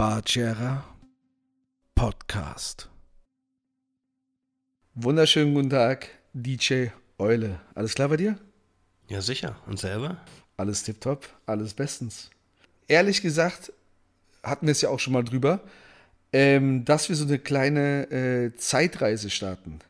[0.00, 0.82] Bargera
[1.94, 2.88] Podcast.
[4.94, 6.86] Wunderschönen guten Tag, DJ
[7.18, 7.60] Eule.
[7.74, 8.38] Alles klar bei dir?
[9.10, 9.56] Ja, sicher.
[9.66, 10.16] Und selber?
[10.56, 12.30] Alles tipptopp, alles bestens.
[12.88, 13.74] Ehrlich gesagt,
[14.42, 15.60] hatten wir es ja auch schon mal drüber,
[16.32, 19.80] ähm, dass wir so eine kleine äh, Zeitreise starten.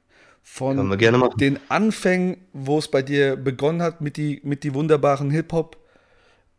[0.42, 0.98] Von
[1.38, 5.76] den Anfängen, wo es bei dir begonnen hat mit die, mit die wunderbaren Hip-Hop,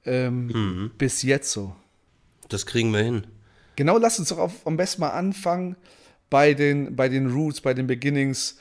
[0.05, 0.91] ähm, mhm.
[0.97, 1.75] bis jetzt so.
[2.47, 3.27] Das kriegen wir hin.
[3.81, 5.76] Genau, lass uns doch auf, am besten mal anfangen
[6.30, 8.59] bei den, bei den Roots, bei den Beginnings.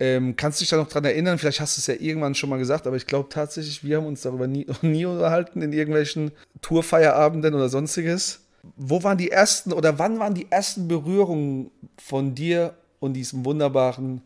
[0.00, 1.36] Ähm, kannst du dich da noch dran erinnern?
[1.36, 4.06] Vielleicht hast du es ja irgendwann schon mal gesagt, aber ich glaube tatsächlich, wir haben
[4.06, 8.46] uns darüber nie, nie unterhalten in irgendwelchen Tourfeierabenden oder sonstiges.
[8.76, 14.22] Wo waren die ersten oder wann waren die ersten Berührungen von dir und diesem wunderbaren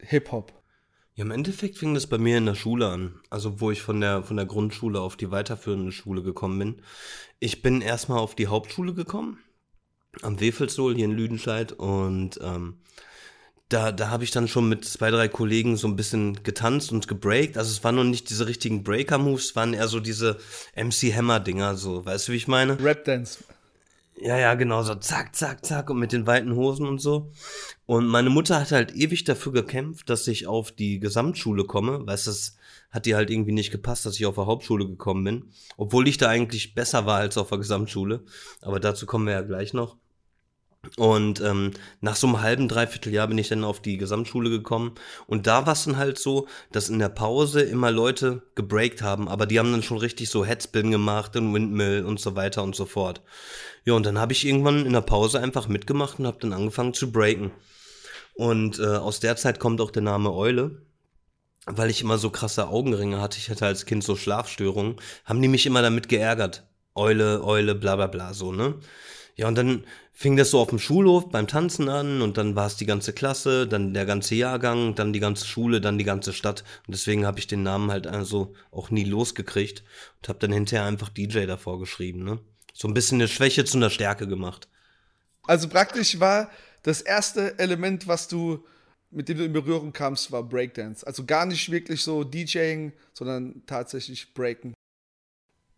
[0.00, 0.52] Hip-Hop?
[1.16, 3.20] Ja, im Endeffekt fing das bei mir in der Schule an.
[3.30, 6.82] Also, wo ich von der, von der Grundschule auf die weiterführende Schule gekommen bin.
[7.38, 9.38] Ich bin erstmal auf die Hauptschule gekommen,
[10.22, 11.70] am Wefelsol hier in Lüdenscheid.
[11.70, 12.78] Und ähm,
[13.68, 17.06] da, da habe ich dann schon mit zwei, drei Kollegen so ein bisschen getanzt und
[17.06, 17.58] gebreakt.
[17.58, 20.38] Also, es waren noch nicht diese richtigen Breaker-Moves, es waren eher so diese
[20.74, 22.04] MC-Hammer-Dinger, so.
[22.04, 22.82] Weißt du, wie ich meine?
[22.82, 23.44] Rap-Dance.
[24.16, 27.32] Ja, ja, genau, so zack, zack, zack und mit den weiten Hosen und so.
[27.84, 31.98] Und meine Mutter hat halt ewig dafür gekämpft, dass ich auf die Gesamtschule komme.
[31.98, 32.56] Du, es
[32.90, 35.50] hat dir halt irgendwie nicht gepasst, dass ich auf der Hauptschule gekommen bin.
[35.76, 38.24] Obwohl ich da eigentlich besser war als auf der Gesamtschule.
[38.62, 39.96] Aber dazu kommen wir ja gleich noch.
[40.96, 44.94] Und ähm, nach so einem halben, dreiviertel Jahr bin ich dann auf die Gesamtschule gekommen.
[45.26, 49.28] Und da war es dann halt so, dass in der Pause immer Leute gebreakt haben,
[49.28, 52.74] aber die haben dann schon richtig so Headspin gemacht und Windmill und so weiter und
[52.74, 53.22] so fort.
[53.84, 56.94] Ja, und dann habe ich irgendwann in der Pause einfach mitgemacht und habe dann angefangen
[56.94, 57.50] zu breaken.
[58.34, 60.82] Und äh, aus der Zeit kommt auch der Name Eule.
[61.66, 65.48] Weil ich immer so krasse Augenringe hatte, ich hatte als Kind so Schlafstörungen, haben die
[65.48, 66.66] mich immer damit geärgert.
[66.94, 68.74] Eule, Eule, bla bla bla, so, ne?
[69.36, 72.66] Ja, und dann fing das so auf dem Schulhof beim Tanzen an und dann war
[72.66, 76.32] es die ganze Klasse, dann der ganze Jahrgang, dann die ganze Schule, dann die ganze
[76.32, 76.62] Stadt.
[76.86, 79.82] Und deswegen habe ich den Namen halt also auch nie losgekriegt
[80.18, 82.38] und habe dann hinterher einfach DJ davor geschrieben, ne?
[82.72, 84.68] So ein bisschen eine Schwäche zu einer Stärke gemacht.
[85.44, 86.50] Also praktisch war
[86.82, 88.64] das erste Element, was du
[89.14, 91.06] mit dem du in Berührung kamst, war Breakdance.
[91.06, 94.74] Also gar nicht wirklich so DJing, sondern tatsächlich Breaken.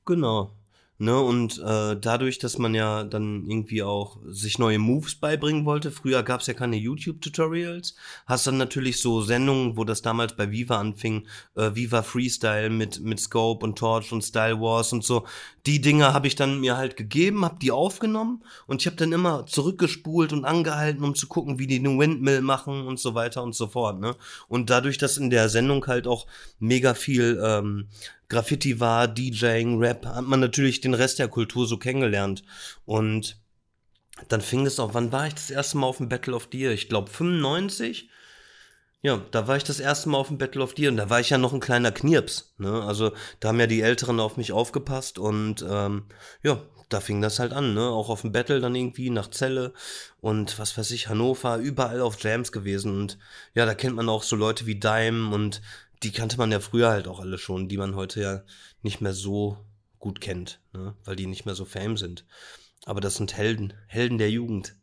[0.07, 0.53] Genau.
[0.99, 5.91] Ne, und äh, dadurch, dass man ja dann irgendwie auch sich neue Moves beibringen wollte,
[5.91, 10.51] früher gab es ja keine YouTube-Tutorials, hast dann natürlich so Sendungen, wo das damals bei
[10.51, 15.27] Viva anfing, äh, Viva Freestyle mit, mit Scope und Torch und Style Wars und so.
[15.67, 19.13] Die Dinger habe ich dann mir halt gegeben, habe die aufgenommen und ich habe dann
[19.13, 23.43] immer zurückgespult und angehalten, um zu gucken, wie die eine Windmill machen und so weiter
[23.43, 24.01] und so fort.
[24.01, 24.17] Ne?
[24.49, 26.27] Und dadurch, dass in der Sendung halt auch
[26.59, 27.89] mega viel ähm,
[28.29, 32.43] Graffiti war, DJing, Rap, hat man natürlich den Rest der Kultur so kennengelernt.
[32.85, 33.41] Und
[34.29, 36.73] dann fing es auch, wann war ich das erste Mal auf dem Battle of Deer?
[36.73, 38.09] Ich glaube 95.
[39.03, 41.21] Ja, da war ich das erste Mal auf dem Battle of Deer und da war
[41.21, 42.55] ich ja noch ein kleiner Knirps.
[42.59, 42.83] Ne?
[42.83, 46.07] Also da haben ja die Älteren auf mich aufgepasst und ähm,
[46.43, 47.89] ja, da fing das halt an, ne?
[47.89, 49.73] Auch auf dem Battle dann irgendwie nach Celle
[50.21, 52.97] und was weiß ich, Hannover, überall auf Jams gewesen.
[52.97, 53.19] Und
[53.55, 55.63] ja, da kennt man auch so Leute wie Dime und
[56.03, 58.43] die kannte man ja früher halt auch alle schon, die man heute ja
[58.83, 59.59] nicht mehr so
[59.99, 60.95] gut kennt, ne?
[61.05, 62.25] weil die nicht mehr so fame sind.
[62.85, 64.77] Aber das sind Helden, Helden der Jugend.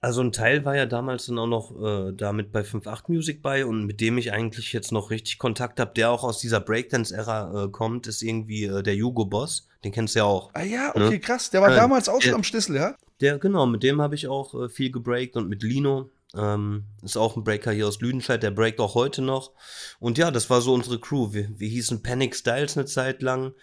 [0.00, 3.64] Also ein Teil war ja damals dann auch noch äh, damit bei 5.8 Music bei
[3.64, 7.64] und mit dem ich eigentlich jetzt noch richtig Kontakt habe, der auch aus dieser Breakdance-Ära
[7.64, 9.66] äh, kommt, ist irgendwie äh, der Hugo Boss.
[9.82, 10.50] Den kennst du ja auch.
[10.52, 11.20] Ah ja, okay, ne?
[11.20, 11.48] krass.
[11.50, 12.96] Der war äh, damals auch schon am Schlüssel, ja?
[13.22, 16.10] Der, genau, mit dem habe ich auch äh, viel gebreakt und mit Lino.
[16.36, 19.52] Ähm, ist auch ein Breaker hier aus Lüdenscheid, der breakt auch heute noch.
[20.00, 21.32] Und ja, das war so unsere Crew.
[21.32, 23.54] Wir, wir hießen Panic Styles eine Zeit lang.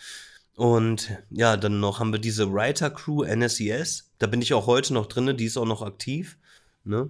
[0.55, 4.11] Und ja, dann noch haben wir diese Writer Crew, NSES.
[4.19, 6.37] Da bin ich auch heute noch drin, die ist auch noch aktiv.
[6.83, 7.09] Ne?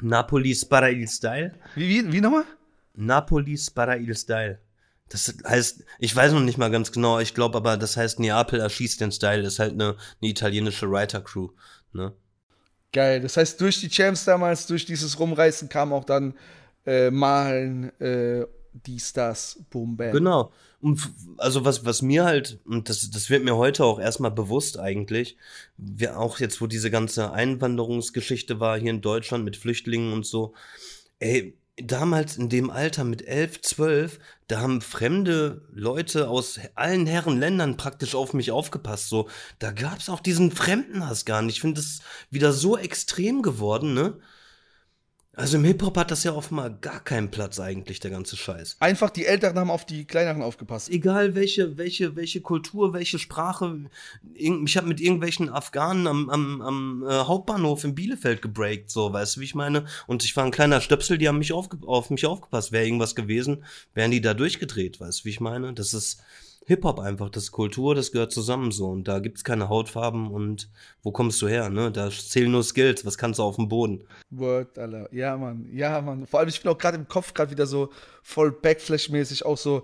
[0.00, 1.54] Napoli Sparail Style.
[1.74, 2.44] Wie, wie, wie nochmal?
[2.94, 4.60] Napoli Sparail Style.
[5.08, 8.60] Das heißt, ich weiß noch nicht mal ganz genau, ich glaube aber, das heißt Neapel
[8.60, 11.48] erschießt den Style, ist halt eine, eine italienische Writer Crew.
[11.92, 12.12] Ne?
[12.92, 13.20] Geil.
[13.20, 16.34] Das heißt, durch die Champs damals, durch dieses Rumreißen kam auch dann
[16.86, 20.12] äh, Malen, äh, dies, das, boom, bam.
[20.12, 20.52] Genau.
[20.80, 21.00] Und
[21.36, 25.36] also was, was mir halt, und das, das wird mir heute auch erstmal bewusst eigentlich,
[25.76, 30.54] wir auch jetzt, wo diese ganze Einwanderungsgeschichte war hier in Deutschland mit Flüchtlingen und so,
[31.18, 34.18] ey, damals in dem Alter mit elf, zwölf,
[34.48, 39.08] da haben fremde Leute aus allen Herren Ländern praktisch auf mich aufgepasst.
[39.08, 39.28] So,
[39.58, 41.56] da gab's auch diesen Fremdenhass gar nicht.
[41.56, 42.00] Ich finde das
[42.30, 44.18] wieder so extrem geworden, ne?
[45.32, 48.76] Also im Hip-Hop hat das ja offenbar gar keinen Platz eigentlich, der ganze Scheiß.
[48.80, 50.90] Einfach die Älteren haben auf die Kleineren aufgepasst.
[50.90, 53.84] Egal welche, welche, welche Kultur, welche Sprache.
[54.34, 59.36] Ich habe mit irgendwelchen Afghanen am, am, am äh, Hauptbahnhof in Bielefeld gebreakt, so, weißt
[59.36, 59.86] du, wie ich meine?
[60.08, 62.72] Und ich war ein kleiner Stöpsel, die haben mich aufge auf mich aufgepasst.
[62.72, 65.72] Wäre irgendwas gewesen, wären die da durchgedreht, weißt du, wie ich meine?
[65.74, 66.20] Das ist
[66.70, 68.90] Hip-Hop einfach, das ist Kultur, das gehört zusammen so.
[68.90, 70.70] Und da gibt's keine Hautfarben und
[71.02, 71.90] wo kommst du her, ne?
[71.90, 74.04] Da zählen nur Skills, was kannst du auf dem Boden?
[74.30, 75.12] Word, Alter.
[75.12, 76.28] Ja, Mann, ja, Mann.
[76.28, 77.90] Vor allem, ich bin auch gerade im Kopf gerade wieder so
[78.22, 79.82] voll Backflash-mäßig auch so,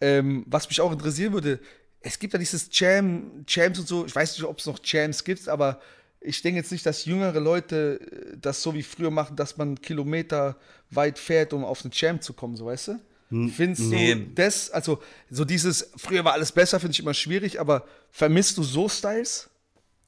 [0.00, 1.60] ähm, was mich auch interessieren würde,
[2.00, 5.22] es gibt ja dieses Jam, Jams und so, ich weiß nicht, ob es noch Jams
[5.22, 5.80] gibt, aber
[6.20, 9.80] ich denke jetzt nicht, dass jüngere Leute äh, das so wie früher machen, dass man
[9.80, 10.56] Kilometer
[10.90, 13.00] weit fährt, um auf eine Jam zu kommen, so weißt du?
[13.30, 14.14] Findest nee.
[14.14, 15.00] du das, also
[15.30, 19.50] so dieses, früher war alles besser, finde ich immer schwierig, aber vermisst du so Styles?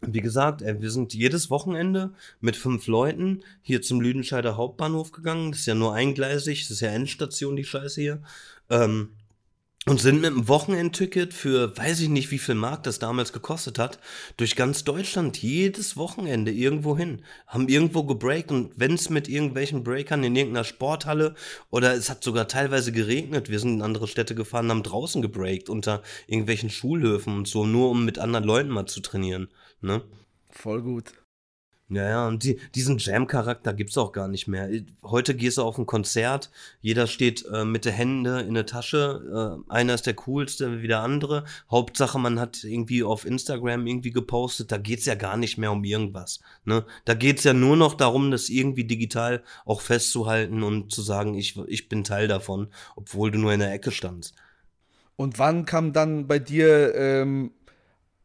[0.02, 5.50] Wie gesagt, ey, wir sind jedes Wochenende mit fünf Leuten hier zum Lüdenscheider Hauptbahnhof gegangen.
[5.50, 8.22] Das ist ja nur eingleisig, das ist ja Endstation, die Scheiße hier.
[8.68, 9.10] Ähm,
[9.88, 13.78] und sind mit einem Wochenendticket für, weiß ich nicht, wie viel Mark das damals gekostet
[13.78, 14.00] hat,
[14.36, 17.22] durch ganz Deutschland jedes Wochenende irgendwo hin.
[17.46, 21.36] Haben irgendwo gebreakt und wenn es mit irgendwelchen Breakern in irgendeiner Sporthalle
[21.70, 25.68] oder es hat sogar teilweise geregnet, wir sind in andere Städte gefahren, haben draußen gebreakt
[25.68, 29.48] unter irgendwelchen Schulhöfen und so, nur um mit anderen Leuten mal zu trainieren.
[29.80, 30.02] Ne?
[30.50, 31.12] Voll gut.
[31.88, 34.68] Ja, ja, und die, diesen Jam-Charakter gibt's auch gar nicht mehr.
[35.04, 36.50] Heute gehst du auf ein Konzert,
[36.80, 40.88] jeder steht äh, mit der Hände in der Tasche, äh, einer ist der coolste wie
[40.88, 41.44] der andere.
[41.70, 45.84] Hauptsache, man hat irgendwie auf Instagram irgendwie gepostet, da geht's ja gar nicht mehr um
[45.84, 46.40] irgendwas.
[46.64, 46.84] Ne?
[47.04, 51.56] Da geht's ja nur noch darum, das irgendwie digital auch festzuhalten und zu sagen, ich,
[51.68, 52.66] ich bin Teil davon,
[52.96, 54.34] obwohl du nur in der Ecke standst.
[55.14, 57.52] Und wann kam dann bei dir ähm,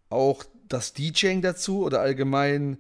[0.09, 2.79] auch das DJing dazu oder allgemein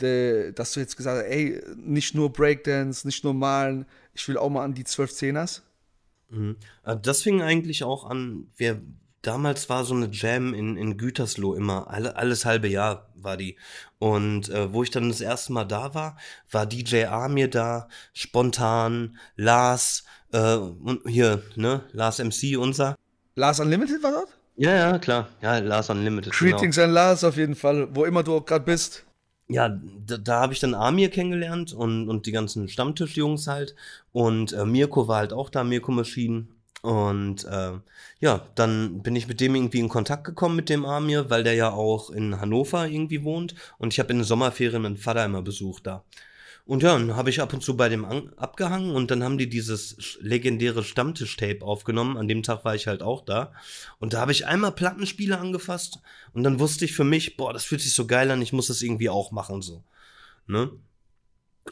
[0.00, 4.36] de, dass du jetzt gesagt hast, ey, nicht nur Breakdance, nicht nur Malen, ich will
[4.36, 5.62] auch mal an die 12 Zehners?
[6.30, 6.56] Mhm.
[6.84, 8.80] Äh, das fing eigentlich auch an, wir,
[9.20, 13.56] damals war so eine Jam in, in Gütersloh immer, alle, alles halbe Jahr war die.
[13.98, 16.16] Und äh, wo ich dann das erste Mal da war,
[16.50, 22.96] war DJ Amir da, spontan, Lars, äh, und hier, ne, Lars MC, unser.
[23.34, 24.28] Lars Unlimited war dort?
[24.56, 25.28] Ja, ja, klar.
[25.40, 26.32] Ja, Lars Unlimited.
[26.32, 26.88] Greetings genau.
[26.88, 29.04] an Lars auf jeden Fall, wo immer du auch gerade bist
[29.52, 29.68] ja,
[30.06, 33.74] da, da habe ich dann Amir kennengelernt und, und die ganzen Stammtischjungs halt.
[34.12, 36.48] Und äh, Mirko war halt auch da, Mirko Maschinen.
[36.82, 37.72] Und äh,
[38.18, 41.54] ja, dann bin ich mit dem irgendwie in Kontakt gekommen mit dem Amir, weil der
[41.54, 43.54] ja auch in Hannover irgendwie wohnt.
[43.78, 46.04] Und ich habe in den Sommerferien meinen Vater immer besucht da.
[46.64, 49.36] Und ja, dann habe ich ab und zu bei dem an, abgehangen und dann haben
[49.36, 52.16] die dieses legendäre Stammtisch-Tape aufgenommen.
[52.16, 53.52] An dem Tag war ich halt auch da.
[53.98, 55.98] Und da habe ich einmal Plattenspiele angefasst
[56.32, 58.68] und dann wusste ich für mich, boah, das fühlt sich so geil an, ich muss
[58.68, 59.82] das irgendwie auch machen, so.
[60.46, 60.70] Ne?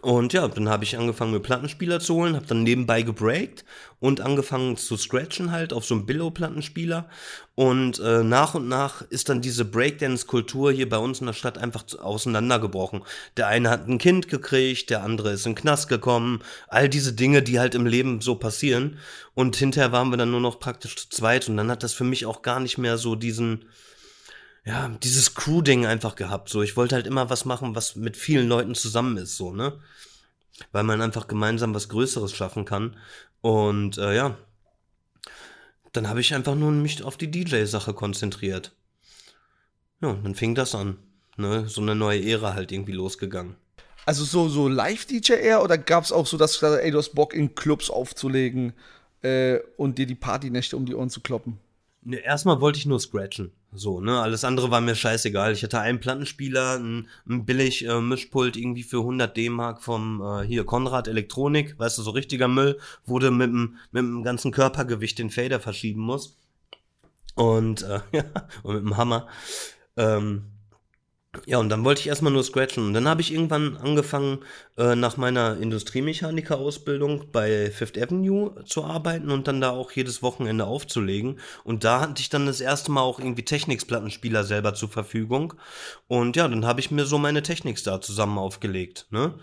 [0.02, 3.64] Und ja, dann habe ich angefangen, mir Plattenspieler zu holen, habe dann nebenbei gebreakt
[3.98, 7.08] und angefangen zu scratchen halt auf so einem Billow-Plattenspieler.
[7.56, 11.58] Und äh, nach und nach ist dann diese Breakdance-Kultur hier bei uns in der Stadt
[11.58, 13.02] einfach auseinandergebrochen.
[13.37, 16.40] Der eine hat ein Kind gekriegt, der andere ist in den Knast gekommen.
[16.69, 18.96] All diese Dinge, die halt im Leben so passieren.
[19.34, 21.48] Und hinterher waren wir dann nur noch praktisch zu zweit.
[21.48, 23.66] Und dann hat das für mich auch gar nicht mehr so diesen
[24.70, 26.49] ja, dieses Crew-Ding einfach gehabt.
[26.49, 29.81] So, ich wollte halt immer was machen, was mit vielen Leuten zusammen ist, so, ne?
[30.70, 32.96] Weil man einfach gemeinsam was Größeres schaffen kann.
[33.40, 34.38] Und äh, ja,
[35.90, 38.72] dann habe ich einfach nur mich auf die DJ-Sache konzentriert.
[40.00, 40.99] Ja, dann fing das an.
[41.37, 41.66] Ne?
[41.66, 43.56] So eine neue Ära halt irgendwie losgegangen.
[44.06, 47.35] Also so, so Live-DJ eher oder gab es auch so, dass ey, du hast Bock
[47.35, 48.73] in Clubs aufzulegen
[49.23, 51.59] äh, und dir die Partynächte um die Ohren zu kloppen?
[52.02, 53.52] Ne, erstmal wollte ich nur scratchen.
[53.72, 55.52] So, ne, alles andere war mir scheißegal.
[55.52, 60.44] Ich hatte einen Plattenspieler, ein, ein billig äh, Mischpult irgendwie für 100 D-Mark vom äh,
[60.44, 65.18] hier Konrad Elektronik, weißt du, so richtiger Müll, wurde mit dem mit dem ganzen Körpergewicht
[65.20, 66.36] den Fader verschieben muss.
[67.36, 68.24] Und äh, ja,
[68.64, 69.28] und mit dem Hammer.
[69.96, 70.46] Ähm,
[71.46, 72.87] ja, und dann wollte ich erstmal nur scratchen.
[72.87, 74.40] Und dann habe ich irgendwann angefangen,
[74.76, 80.64] äh, nach meiner Industriemechanika-Ausbildung bei Fifth Avenue zu arbeiten und dann da auch jedes Wochenende
[80.66, 81.38] aufzulegen.
[81.62, 85.54] Und da hatte ich dann das erste Mal auch irgendwie Technics-Plattenspieler selber zur Verfügung.
[86.08, 89.34] Und ja, dann habe ich mir so meine Technics da zusammen aufgelegt, ne?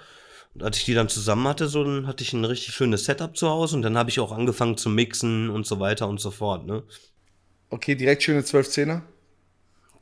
[0.56, 3.38] Und als ich die dann zusammen hatte, so, dann hatte ich ein richtig schönes Setup
[3.38, 6.32] zu Hause und dann habe ich auch angefangen zu mixen und so weiter und so
[6.32, 6.84] fort, ne?
[7.70, 9.03] Okay, direkt schöne 12 Zehner?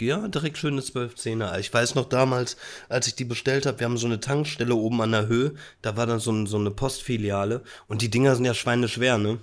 [0.02, 1.58] Ja, direkt schöne 12 Zehner.
[1.60, 2.58] Ich weiß noch damals,
[2.90, 5.96] als ich die bestellt habe, wir haben so eine Tankstelle oben an der Höhe, da
[5.96, 9.40] war dann so, ein, so eine Postfiliale und die Dinger sind ja schweineschwer, ne?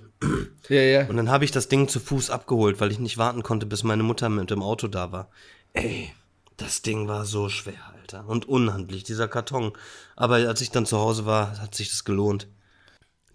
[0.68, 1.06] Ja, ja.
[1.08, 3.82] Und dann habe ich das Ding zu Fuß abgeholt, weil ich nicht warten konnte, bis
[3.82, 5.30] meine Mutter mit dem Auto da war.
[5.72, 6.12] Ey,
[6.56, 8.28] Das Ding war so schwer, Alter.
[8.28, 9.72] Und unhandlich, dieser Karton.
[10.16, 12.46] Aber als ich dann zu Hause war, hat sich das gelohnt.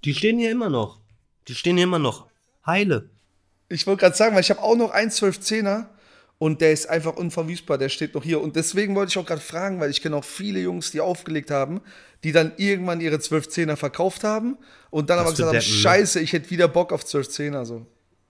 [0.06, 1.00] Die stehen hier immer noch.
[1.48, 2.28] Die stehen hier immer noch.
[2.66, 3.10] Heile.
[3.70, 5.88] Ich wollte gerade sagen, weil ich habe auch noch einen 12-10er
[6.40, 8.42] und der ist einfach unverwüstbar, der steht noch hier.
[8.42, 11.50] Und deswegen wollte ich auch gerade fragen, weil ich kenne auch viele Jungs, die aufgelegt
[11.52, 11.82] haben,
[12.24, 14.58] die dann irgendwann ihre 12-10er verkauft haben
[14.90, 15.62] und dann Hast aber gesagt haben, ne?
[15.62, 17.66] scheiße, ich hätte wieder Bock auf 12-10er.
[17.66, 17.86] So.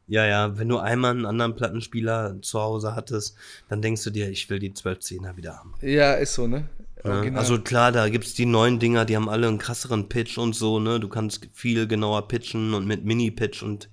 [0.08, 3.36] Ja, ja, wenn du einmal einen anderen Plattenspieler zu Hause hattest,
[3.68, 5.74] dann denkst du dir, ich will die 1210er wieder haben.
[5.82, 6.70] Ja, ist so, ne?
[7.04, 7.32] Ne?
[7.36, 10.80] Also klar, da gibt's die neuen Dinger, die haben alle einen krasseren Pitch und so,
[10.80, 11.00] ne?
[11.00, 13.90] Du kannst viel genauer pitchen und mit Mini-Pitch und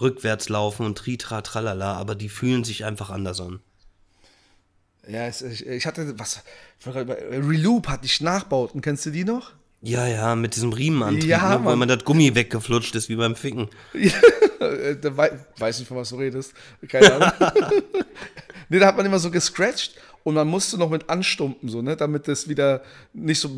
[0.00, 3.60] rückwärts laufen und tritra tralala, aber die fühlen sich einfach anders an.
[5.08, 6.42] ja, es, ich, ich hatte, was,
[6.84, 9.52] Reloop hatte ich Nachbauten, kennst du die noch?
[9.80, 11.64] Ja, ja, mit diesem Riemenantrieb, Ja, ne?
[11.64, 13.68] weil man das Gummi weggeflutscht ist, wie beim Ficken.
[14.60, 16.52] Äh, da wei weiß nicht, von was du redest.
[16.88, 17.52] Keine Ahnung.
[18.68, 19.94] nee, da hat man immer so gescratcht
[20.24, 22.82] und man musste noch mit anstumpen, so, ne, damit das wieder
[23.12, 23.48] nicht so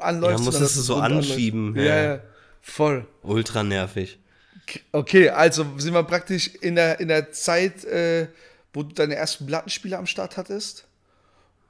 [0.00, 0.38] anläuft.
[0.38, 2.02] Ja, musstest du es so anschieben, Ja, ja.
[2.14, 2.20] ja,
[2.60, 3.06] voll.
[3.22, 4.18] Ultra nervig.
[4.92, 8.28] Okay, also sind wir praktisch in der, in der Zeit, äh,
[8.72, 10.86] wo du deine ersten Plattenspieler am Start hattest.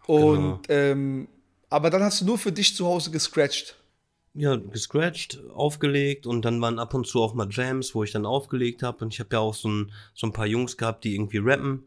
[0.07, 1.29] Und, ähm,
[1.71, 3.77] aber dann hast du nur für dich zu Hause gescratcht.
[4.35, 8.25] Ja, gescratcht, aufgelegt und dann waren ab und zu auch mal Jams, wo ich dann
[8.25, 9.05] aufgelegt habe.
[9.05, 11.85] Und ich habe ja auch so ein, so ein paar Jungs gehabt, die irgendwie rappen.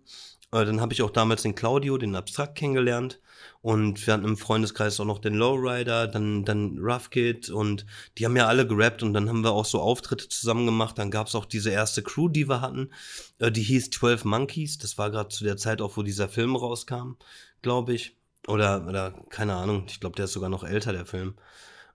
[0.52, 3.20] Äh, dann habe ich auch damals den Claudio, den Abstrakt kennengelernt.
[3.62, 7.86] Und wir hatten im Freundeskreis auch noch den Lowrider, dann, dann Rough Kid und
[8.18, 10.98] die haben ja alle gerappt und dann haben wir auch so Auftritte zusammen gemacht.
[10.98, 12.92] Dann gab's auch diese erste Crew, die wir hatten.
[13.40, 14.78] Äh, die hieß 12 Monkeys.
[14.78, 17.14] Das war gerade zu der Zeit auch, wo dieser Film rauskam,
[17.62, 18.18] glaube ich.
[18.48, 21.36] Oder, oder keine Ahnung, ich glaube, der ist sogar noch älter, der Film.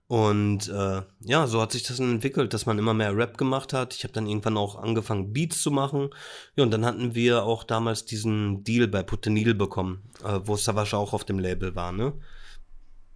[0.07, 3.73] Und äh, ja, so hat sich das dann entwickelt, dass man immer mehr Rap gemacht
[3.73, 3.93] hat.
[3.93, 6.09] Ich habe dann irgendwann auch angefangen, Beats zu machen.
[6.55, 10.39] Ja, und dann hatten wir auch damals diesen Deal bei Put the Needle bekommen, äh,
[10.43, 12.13] wo Savage auch auf dem Label war, ne?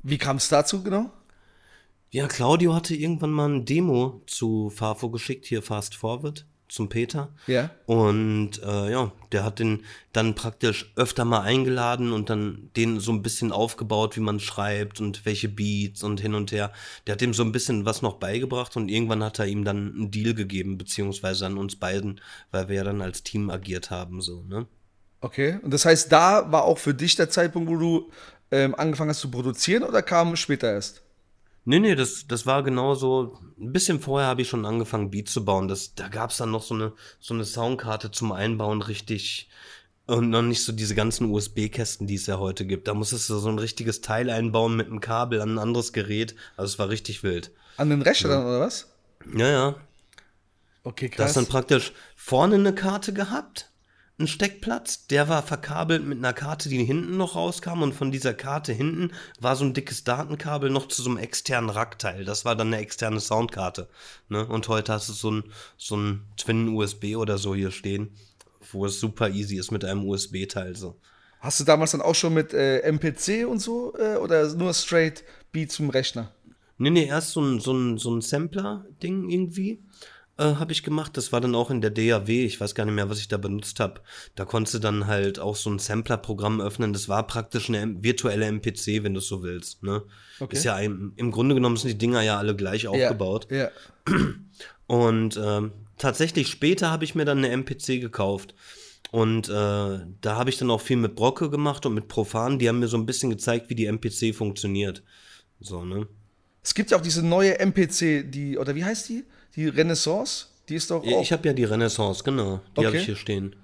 [0.04, 1.12] Wie kam es dazu genau?
[2.10, 7.30] Ja, Claudio hatte irgendwann mal ein Demo zu Fafo geschickt, hier Fast Forward, zum Peter.
[7.48, 7.70] Ja.
[7.86, 13.12] Und äh, ja, der hat den dann praktisch öfter mal eingeladen und dann den so
[13.12, 16.72] ein bisschen aufgebaut, wie man schreibt und welche Beats und hin und her.
[17.06, 19.94] Der hat ihm so ein bisschen was noch beigebracht und irgendwann hat er ihm dann
[19.94, 24.22] einen Deal gegeben, beziehungsweise an uns beiden, weil wir ja dann als Team agiert haben,
[24.22, 24.66] so, ne?
[25.20, 25.60] Okay.
[25.62, 28.12] Und das heißt, da war auch für dich der Zeitpunkt, wo du
[28.50, 31.01] ähm, angefangen hast zu produzieren oder kam später erst?
[31.64, 33.38] Nee, nee, das, das war genauso.
[33.60, 35.68] Ein bisschen vorher habe ich schon angefangen, Beats zu bauen.
[35.68, 39.50] Das, da gab's dann noch so eine, so eine Soundkarte zum Einbauen richtig.
[40.08, 42.88] Und noch nicht so diese ganzen USB-Kästen, die es ja heute gibt.
[42.88, 46.36] Da musstest du so ein richtiges Teil einbauen mit einem Kabel an ein anderes Gerät.
[46.58, 47.52] Also es war richtig wild.
[47.78, 48.92] An den Rechner dann, oder was?
[49.38, 49.76] Ja, ja.
[50.84, 51.26] Okay, Da krass.
[51.28, 53.71] hast dann praktisch vorne eine Karte gehabt,
[54.22, 58.34] einen Steckplatz, der war verkabelt mit einer Karte, die hinten noch rauskam und von dieser
[58.34, 62.24] Karte hinten war so ein dickes Datenkabel noch zu so einem externen Rackteil.
[62.24, 63.90] Das war dann eine externe Soundkarte.
[64.30, 64.46] Ne?
[64.46, 65.44] Und heute hast du so ein,
[65.78, 68.12] so ein Twin USB oder so hier stehen,
[68.72, 71.00] wo es super easy ist mit einem USB-Teil so.
[71.40, 75.24] Hast du damals dann auch schon mit äh, MPC und so äh, oder nur straight
[75.52, 76.32] Beat zum Rechner?
[76.78, 79.84] Nee, nee, erst so ein, so ein, so ein Sampler-Ding irgendwie
[80.42, 81.16] äh, habe ich gemacht.
[81.16, 82.30] Das war dann auch in der DAW.
[82.30, 84.02] Ich weiß gar nicht mehr, was ich da benutzt habe.
[84.36, 86.94] Da konntest du dann halt auch so ein Sampler-Programm öffnen.
[86.94, 89.84] Das war praktisch eine virtuelle MPC, wenn du es so willst.
[89.84, 90.04] Ne?
[90.40, 90.56] Okay.
[90.56, 93.48] Ist ja im, im Grunde genommen sind die Dinger ja alle gleich aufgebaut.
[93.52, 93.58] Ja.
[93.58, 93.70] ja.
[94.88, 98.56] Und ähm, tatsächlich später habe ich mir dann eine MPC gekauft.
[99.12, 102.60] Und äh, da habe ich dann auch viel mit Brocke gemacht und mit Profan.
[102.60, 105.04] Die haben mir so ein bisschen gezeigt, wie die MPC funktioniert.
[105.60, 106.08] So, ne?
[106.64, 109.24] Es gibt ja auch diese neue MPC, die, oder wie heißt die?
[109.56, 110.46] Die Renaissance?
[110.70, 111.22] Die ist doch Ja, auch.
[111.22, 112.62] Ich habe ja die Renaissance, genau.
[112.76, 112.86] Die Okay.
[112.88, 113.56] habe ich hier stehen.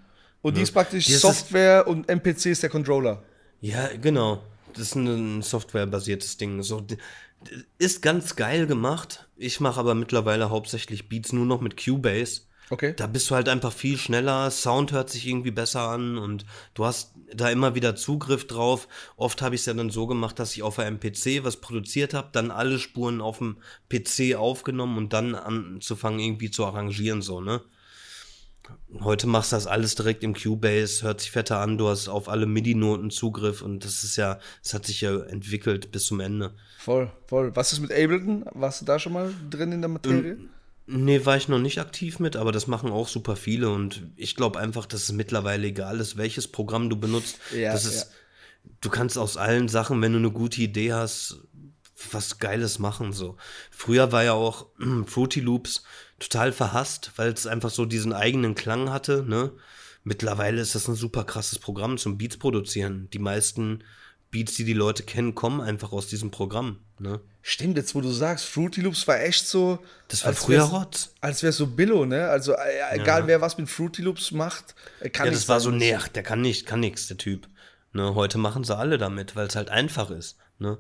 [0.41, 3.23] und die ist praktisch Die ist- Software und MPC ist der Controller.
[3.61, 4.41] Ja, genau.
[4.73, 6.61] Das ist ein softwarebasiertes Ding.
[6.63, 6.85] So,
[7.77, 9.27] ist ganz geil gemacht.
[9.35, 12.41] Ich mache aber mittlerweile hauptsächlich Beats nur noch mit Cubase.
[12.69, 12.93] Okay.
[12.97, 16.85] Da bist du halt einfach viel schneller, Sound hört sich irgendwie besser an und du
[16.85, 18.89] hast da immer wieder Zugriff drauf.
[19.15, 22.13] Oft habe ich es ja dann so gemacht, dass ich auf einem PC was produziert
[22.13, 23.57] habe, dann alle Spuren auf dem
[23.89, 27.61] PC aufgenommen und dann anzufangen irgendwie zu arrangieren, so, ne?
[28.99, 32.27] Heute machst du das alles direkt im Cubase, hört sich fetter an, du hast auf
[32.27, 36.53] alle MIDI-Noten Zugriff und das ist ja, es hat sich ja entwickelt bis zum Ende.
[36.77, 37.55] Voll, voll.
[37.55, 38.43] Was ist mit Ableton?
[38.53, 40.37] Warst du da schon mal drin in der Materie?
[40.89, 44.35] Nee, war ich noch nicht aktiv mit, aber das machen auch super viele und ich
[44.35, 47.39] glaube einfach, dass es mittlerweile egal ist, welches Programm du benutzt.
[47.53, 48.11] Ja, das ist,
[48.79, 51.41] du kannst aus allen Sachen, wenn du eine gute Idee hast,
[52.11, 53.35] was Geiles machen, so.
[53.69, 54.67] Früher war ja auch
[55.07, 55.83] Fruity Loops
[56.19, 59.51] total verhasst, weil es einfach so diesen eigenen Klang hatte, ne?
[60.03, 63.09] Mittlerweile ist das ein super krasses Programm zum Beats produzieren.
[63.11, 63.83] Die meisten
[64.29, 66.79] Beats, die die Leute kennen, kommen einfach aus diesem Programm.
[66.99, 67.21] Ne?
[67.41, 69.79] Stimmt, jetzt wo du sagst, Fruity Loops war echt so.
[70.09, 71.13] Das war früher Rotz.
[71.21, 72.27] Als wäre so Billo, ne?
[72.27, 72.57] Also äh,
[72.91, 73.27] egal Ja.
[73.27, 76.07] wer was mit Fruity Loops macht, er kann Ja, nicht das war so, nee, ach,
[76.09, 77.47] der kann nicht, kann nix, der Typ.
[77.93, 80.37] Ne, heute machen sie alle damit, weil es halt einfach ist.
[80.59, 80.77] Ne?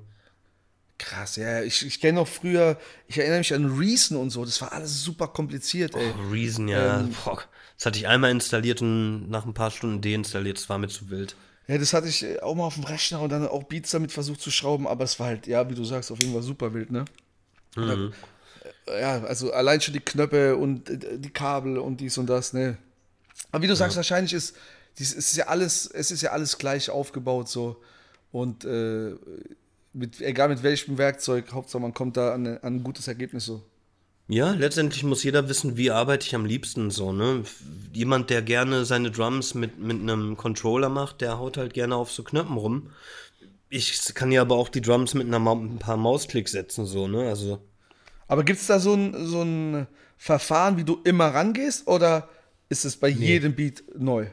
[0.97, 1.61] Krass, ja.
[1.61, 2.77] Ich, ich kenne noch früher,
[3.07, 6.11] ich erinnere mich an Reason und so, das war alles super kompliziert, ey.
[6.17, 6.99] Oh, Reason, ja.
[7.01, 7.15] Ähm.
[7.77, 10.57] das hatte ich einmal installiert und nach ein paar Stunden deinstalliert.
[10.57, 11.35] Das war mir zu wild.
[11.67, 14.11] Ja, das hatte ich äh, auch mal auf dem Rechner und dann auch Beats damit
[14.11, 16.73] versucht zu schrauben, aber es war halt, ja, wie du sagst, auf jeden Fall super
[16.73, 17.05] wild, ne?
[17.75, 18.13] Und dann,
[18.87, 22.53] äh, ja, also allein schon die Knöpfe und äh, die Kabel und dies und das,
[22.53, 22.77] ne?
[23.51, 24.55] Aber wie du sagst, wahrscheinlich ist,
[24.97, 27.81] dies, es ist ja alles, es ist ja alles gleich aufgebaut so
[28.31, 29.15] und äh,
[29.93, 33.63] mit, egal mit welchem Werkzeug, Hauptsache man kommt da an, an ein gutes Ergebnis so.
[34.29, 37.43] Ja, letztendlich muss jeder wissen, wie arbeite ich am liebsten so, ne?
[37.93, 42.11] Jemand, der gerne seine Drums mit, mit einem Controller macht, der haut halt gerne auf
[42.11, 42.89] so Knöpfen rum.
[43.69, 47.07] Ich kann ja aber auch die Drums mit einer, Mau- ein paar Mausklicks setzen, so,
[47.07, 47.27] ne?
[47.29, 47.61] Also,
[48.27, 52.29] Aber gibt es da so ein, so ein Verfahren, wie du immer rangehst oder
[52.69, 54.27] ist es bei jedem Beat neu?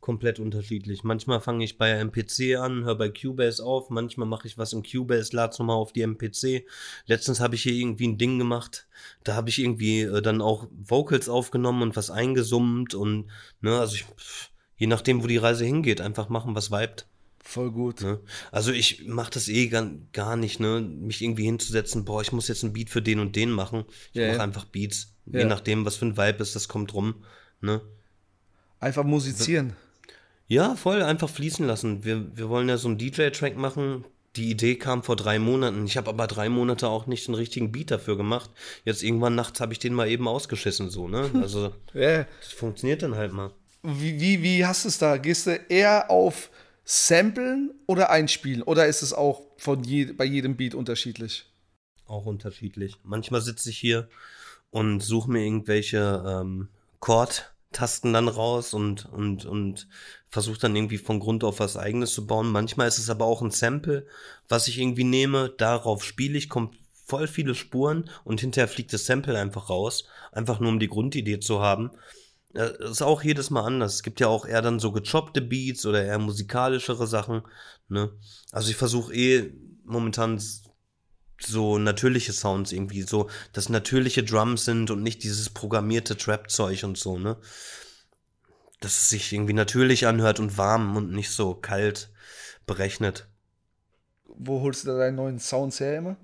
[0.00, 1.04] Komplett unterschiedlich.
[1.04, 4.82] Manchmal fange ich bei MPC an, höre bei Cubase auf, manchmal mache ich was im
[4.82, 6.64] Cubase, lade es nochmal auf die MPC.
[7.06, 8.86] Letztens habe ich hier irgendwie ein Ding gemacht,
[9.24, 13.26] da habe ich irgendwie äh, dann auch Vocals aufgenommen und was eingesummt und,
[13.60, 17.06] ne, also ich, pff, je nachdem, wo die Reise hingeht, einfach machen, was vibet.
[17.42, 18.02] Voll gut.
[18.02, 18.20] Ne?
[18.52, 22.48] Also ich mache das eh gar, gar nicht, ne, mich irgendwie hinzusetzen, boah, ich muss
[22.48, 23.84] jetzt ein Beat für den und den machen.
[24.12, 25.14] Ich Ja, mache einfach Beats.
[25.26, 25.40] Ja.
[25.40, 27.24] Je nachdem, was für ein Vibe ist, das kommt rum,
[27.60, 27.80] ne.
[28.80, 29.74] Einfach musizieren.
[30.48, 32.04] Ja, voll, einfach fließen lassen.
[32.04, 34.04] Wir, wir wollen ja so einen DJ-Track machen.
[34.36, 35.84] Die Idee kam vor drei Monaten.
[35.84, 38.50] Ich habe aber drei Monate auch nicht den richtigen Beat dafür gemacht.
[38.84, 41.30] Jetzt irgendwann nachts habe ich den mal eben ausgeschissen, so, ne?
[41.42, 42.24] Also, Ja.
[42.40, 43.50] das funktioniert dann halt mal.
[43.82, 45.16] Wie, wie, wie hast du es da?
[45.18, 46.50] Gehst du eher auf
[46.84, 48.62] Samplen oder Einspielen?
[48.62, 51.44] Oder ist es auch von je, bei jedem Beat unterschiedlich?
[52.06, 52.96] Auch unterschiedlich.
[53.02, 54.08] Manchmal sitze ich hier
[54.70, 56.68] und suche mir irgendwelche ähm,
[57.68, 59.88] Chord-Tasten dann raus und, und, und
[60.28, 62.50] versuche dann irgendwie von Grund auf was eigenes zu bauen.
[62.50, 64.06] Manchmal ist es aber auch ein Sample,
[64.48, 69.06] was ich irgendwie nehme, darauf spiele ich, kommt voll viele Spuren und hinterher fliegt das
[69.06, 71.90] Sample einfach raus, einfach nur um die Grundidee zu haben.
[72.54, 73.94] Äh, ist auch jedes Mal anders.
[73.94, 77.42] Es gibt ja auch eher dann so gechoppte Beats oder eher musikalischere Sachen.
[77.88, 78.10] Ne?
[78.52, 79.52] Also ich versuche eh
[79.84, 80.38] momentan
[81.40, 86.98] so natürliche Sounds irgendwie, so, dass natürliche Drums sind und nicht dieses programmierte Trap-Zeug und
[86.98, 87.36] so, ne?
[88.80, 92.10] Dass es sich irgendwie natürlich anhört und warm und nicht so kalt
[92.66, 93.28] berechnet.
[94.26, 96.16] Wo holst du da deinen neuen Sounds her immer?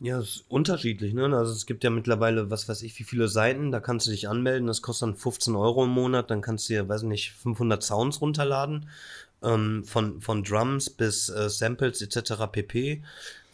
[0.00, 1.24] Ja, es ist unterschiedlich, ne?
[1.36, 4.28] Also es gibt ja mittlerweile, was weiß ich, wie viele Seiten, da kannst du dich
[4.28, 7.82] anmelden, das kostet dann 15 Euro im Monat, dann kannst du dir, weiß nicht, 500
[7.82, 8.88] Sounds runterladen,
[9.44, 12.48] ähm, von, von Drums bis äh, Samples etc.
[12.50, 13.02] pp.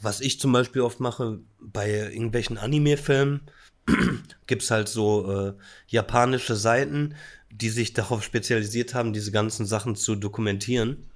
[0.00, 3.42] Was ich zum Beispiel oft mache, bei irgendwelchen Anime-Filmen
[4.46, 5.54] gibt's halt so äh,
[5.88, 7.14] japanische Seiten,
[7.50, 11.08] die sich darauf spezialisiert haben, diese ganzen Sachen zu dokumentieren.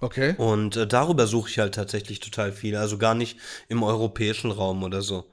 [0.00, 0.34] Okay.
[0.36, 2.76] Und äh, darüber suche ich halt tatsächlich total viel.
[2.76, 5.30] Also gar nicht im europäischen Raum oder so.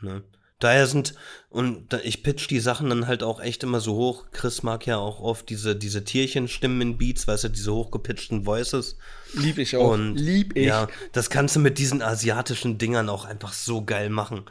[0.00, 0.22] Ne?
[0.62, 1.14] Daher sind,
[1.48, 4.26] und ich pitch die Sachen dann halt auch echt immer so hoch.
[4.30, 8.96] Chris mag ja auch oft diese, diese Tierchenstimmen in Beats, weißt du, diese hochgepitchten Voices.
[9.34, 9.92] Lieb ich auch.
[9.92, 10.66] Und Lieb ich.
[10.66, 14.44] Ja, das kannst du mit diesen asiatischen Dingern auch einfach so geil machen.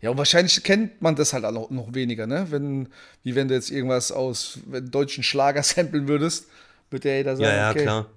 [0.00, 2.48] Ja, und wahrscheinlich kennt man das halt auch noch, weniger, ne?
[2.50, 2.88] Wenn,
[3.22, 6.48] wie wenn du jetzt irgendwas aus wenn deutschen Schlager samplen würdest,
[6.90, 7.82] würde ja jeder sagen, Ja, ja, okay.
[7.82, 8.10] klar.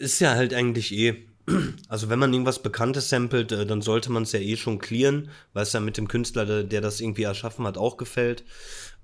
[0.00, 1.26] Ist ja halt eigentlich eh.
[1.88, 5.30] Also wenn man irgendwas Bekanntes samplet, äh, dann sollte man es ja eh schon clearen,
[5.52, 8.44] weil es ja mit dem Künstler, der, der das irgendwie erschaffen hat, auch gefällt.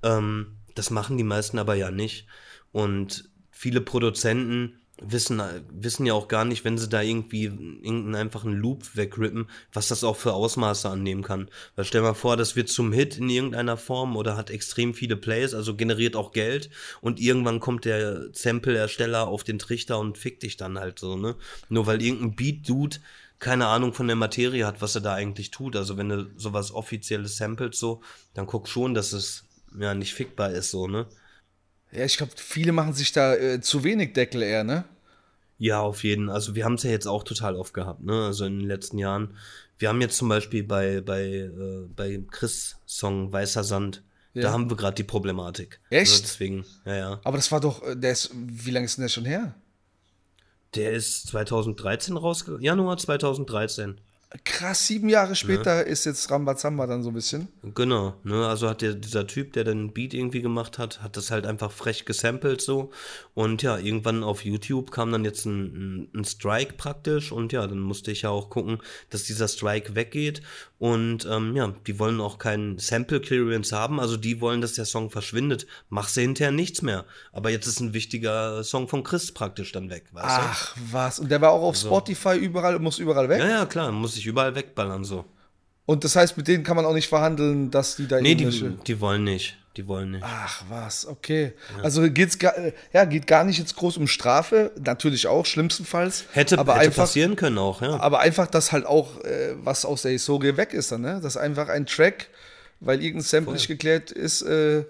[0.02, 2.26] Ähm, das machen die meisten aber ja nicht.
[2.72, 8.52] Und viele Produzenten wissen, wissen ja auch gar nicht, wenn sie da irgendwie irgendeinen einfachen
[8.52, 11.48] Loop wegrippen, was das auch für Ausmaße annehmen kann.
[11.76, 15.16] Weil stell mal vor, das wird zum Hit in irgendeiner Form oder hat extrem viele
[15.16, 20.42] Plays, also generiert auch Geld und irgendwann kommt der Sample-Ersteller auf den Trichter und fickt
[20.42, 21.36] dich dann halt so, ne?
[21.68, 22.98] Nur weil irgendein Beat-Dude
[23.38, 25.74] keine Ahnung von der Materie hat, was er da eigentlich tut.
[25.74, 28.00] Also wenn du sowas offizielles samples so,
[28.34, 29.44] dann guck schon, dass es
[29.76, 31.08] ja nicht fickbar ist so, ne?
[31.90, 34.84] Ja, ich glaube, viele machen sich da äh, zu wenig Deckel eher, ne?
[35.62, 36.28] Ja, auf jeden.
[36.28, 38.24] Also wir haben es ja jetzt auch total oft gehabt, ne?
[38.26, 39.36] Also in den letzten Jahren.
[39.78, 44.02] Wir haben jetzt zum Beispiel bei, bei, äh, bei Chris Song Weißer Sand,
[44.34, 44.42] Ja.
[44.42, 45.78] da haben wir gerade die Problematik.
[45.88, 46.10] Echt?
[46.10, 47.20] Also deswegen, ja, ja.
[47.22, 49.54] Aber das war doch, äh, der ist, wie lange ist denn der schon her?
[50.74, 52.62] Der ist 2013 rausgekommen.
[52.64, 54.00] Januar 2013.
[54.44, 55.82] Krass, sieben Jahre später ne?
[55.82, 57.48] ist jetzt Rambazamba dann so ein bisschen.
[57.74, 58.46] Genau, ne?
[58.46, 61.70] Also hat der, dieser Typ, der den Beat irgendwie gemacht hat, hat das halt einfach
[61.70, 62.90] frech gesampelt so.
[63.34, 67.66] Und ja, irgendwann auf YouTube kam dann jetzt ein, ein, ein Strike praktisch und ja,
[67.66, 68.78] dann musste ich ja auch gucken,
[69.10, 70.42] dass dieser Strike weggeht.
[70.78, 74.84] Und ähm, ja, die wollen auch keinen Sample Clearance haben, also die wollen, dass der
[74.84, 75.66] Song verschwindet.
[75.90, 77.04] Machst du hinterher nichts mehr.
[77.30, 80.80] Aber jetzt ist ein wichtiger Song von Chris praktisch dann weg, weißt Ach, du?
[80.90, 81.20] was?
[81.20, 83.38] Und der war auch auf also, Spotify überall, muss überall weg?
[83.38, 85.24] Ja, ja, klar, muss ich überall wegballern so.
[85.84, 88.76] Und das heißt, mit denen kann man auch nicht verhandeln, dass die da Nee, die,
[88.86, 89.58] die wollen nicht.
[89.76, 90.24] Die wollen nicht.
[90.24, 91.54] Ach was, okay.
[91.76, 91.84] Ja.
[91.84, 92.54] Also geht's gar,
[92.92, 96.26] ja, geht gar nicht jetzt groß um Strafe, natürlich auch, schlimmstenfalls.
[96.32, 97.98] Hätte, aber hätte einfach, passieren können auch, ja.
[97.98, 101.20] Aber einfach, dass halt auch äh, was aus der Historie weg ist dann, ne?
[101.22, 102.28] Dass einfach ein Track,
[102.80, 103.54] weil irgendein Sample voll.
[103.54, 104.84] nicht geklärt ist, äh,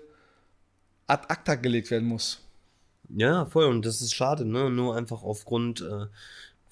[1.06, 2.40] ad acta gelegt werden muss.
[3.08, 3.66] Ja, voll.
[3.66, 4.68] Und das ist schade, ne?
[4.68, 6.06] Nur einfach aufgrund äh,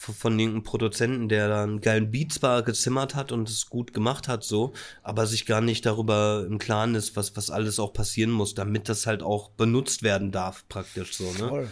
[0.00, 4.28] von irgendeinem Produzenten, der da einen geilen Beat zwar gezimmert hat und es gut gemacht
[4.28, 8.30] hat, so, aber sich gar nicht darüber im Klaren ist, was, was alles auch passieren
[8.30, 11.48] muss, damit das halt auch benutzt werden darf, praktisch so, ne?
[11.48, 11.68] Voll.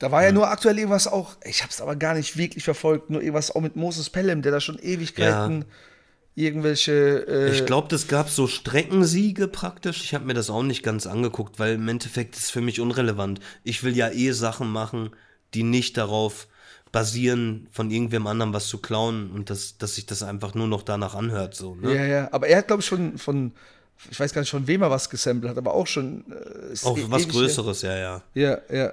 [0.00, 3.10] Da war ja, ja nur aktuell irgendwas auch, ich hab's aber gar nicht wirklich verfolgt,
[3.10, 6.44] nur irgendwas auch mit Moses Pelham, der da schon Ewigkeiten ja.
[6.46, 7.24] irgendwelche.
[7.26, 10.02] Äh ich glaube, das gab so Streckensiege praktisch.
[10.02, 12.80] Ich habe mir das auch nicht ganz angeguckt, weil im Endeffekt ist es für mich
[12.80, 13.40] unrelevant.
[13.64, 15.10] Ich will ja eh Sachen machen,
[15.54, 16.48] die nicht darauf
[16.92, 20.82] basieren, von irgendwem anderem was zu klauen und das, dass sich das einfach nur noch
[20.82, 21.54] danach anhört.
[21.54, 21.94] So, ne?
[21.94, 22.28] Ja, ja.
[22.32, 23.52] Aber er hat, glaube ich, schon von,
[24.10, 26.24] ich weiß gar nicht, von wem er was gesampelt hat, aber auch schon.
[26.30, 28.22] Äh, auch e was Größeres, ja, ja.
[28.34, 28.92] Ja, ja.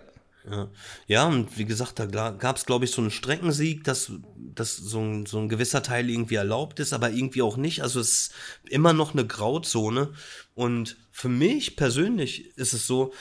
[0.49, 0.69] Ja.
[1.07, 4.99] ja, und wie gesagt, da gab es, glaube ich, so einen Streckensieg, dass, dass so,
[4.99, 7.81] ein, so ein gewisser Teil irgendwie erlaubt ist, aber irgendwie auch nicht.
[7.81, 8.33] Also es ist
[8.69, 10.13] immer noch eine Grauzone.
[10.53, 13.11] Und für mich persönlich ist es so,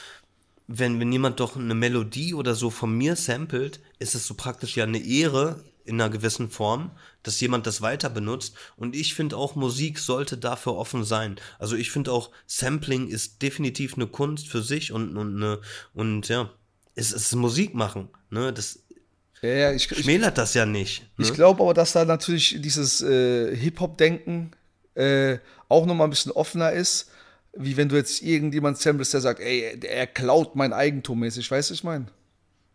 [0.67, 4.75] wenn, wenn jemand doch eine Melodie oder so von mir samplet, ist es so praktisch
[4.75, 8.55] ja eine Ehre in einer gewissen Form, dass jemand das weiter benutzt.
[8.75, 11.35] Und ich finde auch, Musik sollte dafür offen sein.
[11.59, 15.61] Also ich finde auch, Sampling ist definitiv eine Kunst für sich und, und, eine,
[15.93, 16.49] und ja,
[16.95, 18.09] es ist Musik machen.
[18.31, 18.51] Ne?
[18.51, 18.79] Das
[19.41, 21.03] ja, ja, ich, schmälert ich, das ja nicht.
[21.17, 21.25] Ne?
[21.25, 24.51] Ich glaube aber, dass da natürlich dieses äh, Hip-Hop-Denken
[24.95, 25.37] äh,
[25.69, 27.11] auch nochmal ein bisschen offener ist
[27.55, 31.69] wie wenn du jetzt irgendjemand samplest, der sagt, ey, er klaut mein Eigentum mäßig, weißt
[31.69, 32.07] du, ich meine?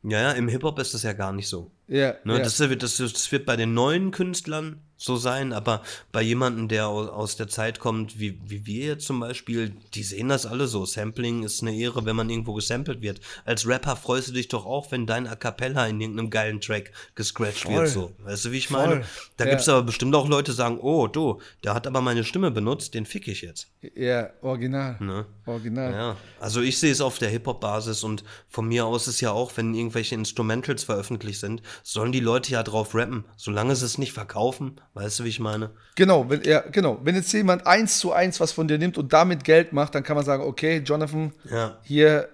[0.02, 1.70] Ja, ja, im Hip-Hop ist das ja gar nicht so.
[1.86, 2.14] Ja.
[2.24, 2.38] Ne, ja.
[2.38, 5.82] Das, das, das, wird bei den neuen Künstlern so sein, aber
[6.12, 10.28] bei jemandem, der aus der Zeit kommt, wie, wie wir jetzt zum Beispiel, die sehen
[10.28, 10.84] das alle so.
[10.84, 13.20] Sampling ist eine Ehre, wenn man irgendwo gesampelt wird.
[13.46, 16.92] Als Rapper freust du dich doch auch, wenn dein A Cappella in irgendeinem geilen Track
[17.14, 17.76] gescratcht Voll.
[17.76, 18.12] wird, so.
[18.18, 18.86] Weißt du, wie ich Voll.
[18.86, 19.04] meine?
[19.38, 19.52] Da ja.
[19.52, 22.92] gibt's aber bestimmt auch Leute, die sagen, oh, du, der hat aber meine Stimme benutzt,
[22.92, 23.68] den fick ich jetzt.
[23.94, 24.98] Ja, original.
[25.00, 25.24] Ne?
[25.46, 25.92] Original.
[25.92, 26.16] Ja.
[26.38, 29.72] Also ich sehe es auf der Hip-Hop-Basis und von mir aus ist ja auch, wenn
[29.74, 33.24] irgendwelche Instrumentals veröffentlicht sind, sollen die Leute ja drauf rappen.
[33.36, 35.70] Solange sie es nicht verkaufen, Weißt du, wie ich meine?
[35.94, 36.98] Genau, wenn, ja, genau.
[37.04, 40.02] wenn jetzt jemand eins zu eins was von dir nimmt und damit Geld macht, dann
[40.02, 41.78] kann man sagen, okay, Jonathan, ja.
[41.82, 42.28] hier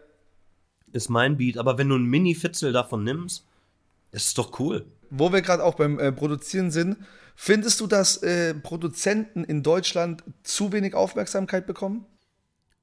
[0.92, 1.58] ist mein Beat.
[1.58, 3.44] Aber wenn du ein Mini-Fitzel davon nimmst,
[4.10, 4.86] ist es doch cool.
[5.10, 6.96] Wo wir gerade auch beim äh, Produzieren sind,
[7.34, 12.06] findest du, dass äh, Produzenten in Deutschland zu wenig Aufmerksamkeit bekommen?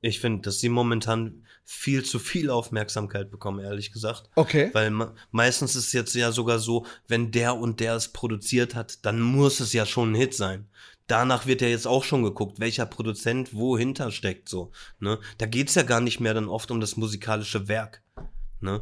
[0.06, 4.30] Ich finde, dass sie momentan viel zu viel Aufmerksamkeit bekommen, ehrlich gesagt.
[4.36, 4.70] Okay.
[4.74, 4.92] Weil
[5.32, 9.22] meistens ist es jetzt ja sogar so, wenn der und der es produziert hat, dann
[9.22, 10.68] muss es ja schon ein Hit sein.
[11.08, 14.72] Danach wird ja jetzt auch schon geguckt, welcher Produzent wo hinter steckt, so.
[15.00, 15.20] Ne?
[15.38, 18.02] Da geht's ja gar nicht mehr dann oft um das musikalische Werk.
[18.60, 18.82] Ne?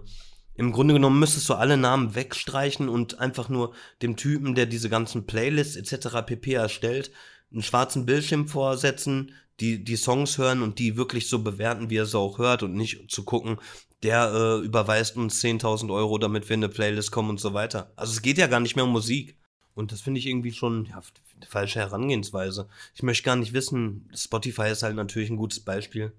[0.55, 4.89] Im Grunde genommen müsstest du alle Namen wegstreichen und einfach nur dem Typen, der diese
[4.89, 6.25] ganzen Playlists etc.
[6.25, 6.53] pp.
[6.53, 7.11] erstellt,
[7.51, 12.05] einen schwarzen Bildschirm vorsetzen, die, die Songs hören und die wirklich so bewerten, wie er
[12.05, 13.57] sie auch hört und nicht zu gucken,
[14.03, 17.91] der äh, überweist uns 10.000 Euro, damit wir in eine Playlist kommen und so weiter.
[17.95, 19.37] Also es geht ja gar nicht mehr um Musik.
[19.73, 21.01] Und das finde ich irgendwie schon ja,
[21.47, 22.67] falsche Herangehensweise.
[22.93, 26.11] Ich möchte gar nicht wissen, Spotify ist halt natürlich ein gutes Beispiel,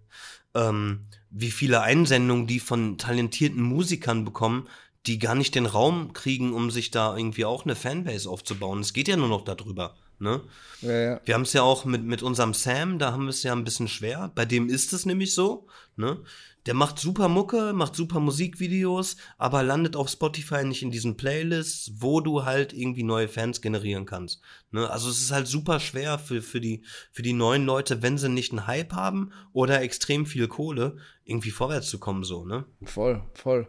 [0.54, 1.00] ähm,
[1.30, 4.68] wie viele Einsendungen die von talentierten Musikern bekommen,
[5.06, 8.80] die gar nicht den Raum kriegen, um sich da irgendwie auch eine Fanbase aufzubauen.
[8.80, 9.96] Es geht ja nur noch darüber.
[10.22, 10.40] Ne?
[10.82, 11.20] Ja, ja.
[11.24, 13.64] Wir haben es ja auch mit, mit unserem Sam, da haben wir es ja ein
[13.64, 14.30] bisschen schwer.
[14.36, 15.66] Bei dem ist es nämlich so.
[15.96, 16.22] Ne?
[16.66, 21.94] Der macht super Mucke, macht super Musikvideos, aber landet auf Spotify nicht in diesen Playlists,
[21.96, 24.42] wo du halt irgendwie neue Fans generieren kannst.
[24.70, 24.88] Ne?
[24.88, 28.28] Also es ist halt super schwer für, für, die, für die neuen Leute, wenn sie
[28.28, 32.64] nicht einen Hype haben oder extrem viel Kohle, irgendwie vorwärts zu kommen, so, ne?
[32.84, 33.66] Voll, voll.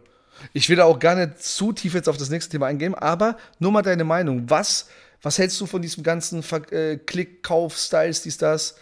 [0.52, 3.36] Ich will da auch gar nicht zu tief jetzt auf das nächste Thema eingehen, aber
[3.58, 4.48] nur mal deine Meinung.
[4.48, 4.88] Was
[5.24, 8.76] was hältst du von diesem ganzen Ver äh, Klick-Kauf-Styles, dies, das?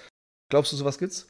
[0.49, 1.29] Glaubst du, sowas gibt's?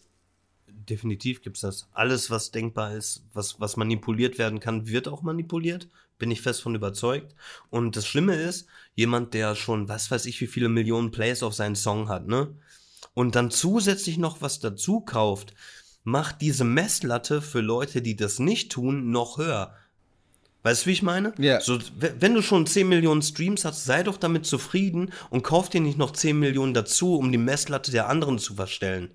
[0.66, 1.86] Definitiv gibt's das.
[1.92, 5.88] Alles, was denkbar ist, was, was manipuliert werden kann, wird auch manipuliert.
[6.18, 7.34] bin ich fest von überzeugt.
[7.68, 11.54] Und das Schlimme ist, jemand, der schon, was weiß ich, wie viele Millionen Plays auf
[11.54, 12.54] seinen Song hat, ne?
[13.12, 15.54] Und dann zusätzlich noch was dazu kauft,
[16.04, 19.74] macht diese Messlatte für Leute, die das nicht tun, noch höher.
[20.62, 21.34] Weißt du, wie ich meine?
[21.38, 21.60] Ja.
[21.60, 25.80] So, wenn du schon 10 Millionen Streams hast, sei doch damit zufrieden und kauf dir
[25.80, 29.10] nicht noch 10 Millionen dazu, um die Messlatte der anderen zu verstellen.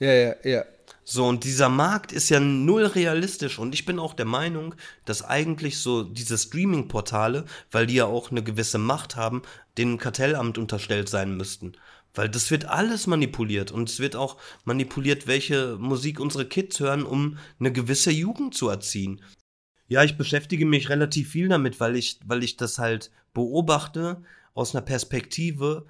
[0.00, 0.64] Ja, ja, ja.
[1.04, 3.58] So, und dieser Markt ist ja null realistisch.
[3.58, 8.30] Und ich bin auch der Meinung, dass eigentlich so diese Streaming-Portale, weil die ja auch
[8.30, 9.42] eine gewisse Macht haben,
[9.78, 11.74] dem Kartellamt unterstellt sein müssten.
[12.14, 13.70] Weil das wird alles manipuliert.
[13.70, 18.68] Und es wird auch manipuliert, welche Musik unsere Kids hören, um eine gewisse Jugend zu
[18.68, 19.20] erziehen.
[19.88, 24.22] Ja, ich beschäftige mich relativ viel damit, weil ich, weil ich das halt beobachte
[24.54, 25.86] aus einer Perspektive,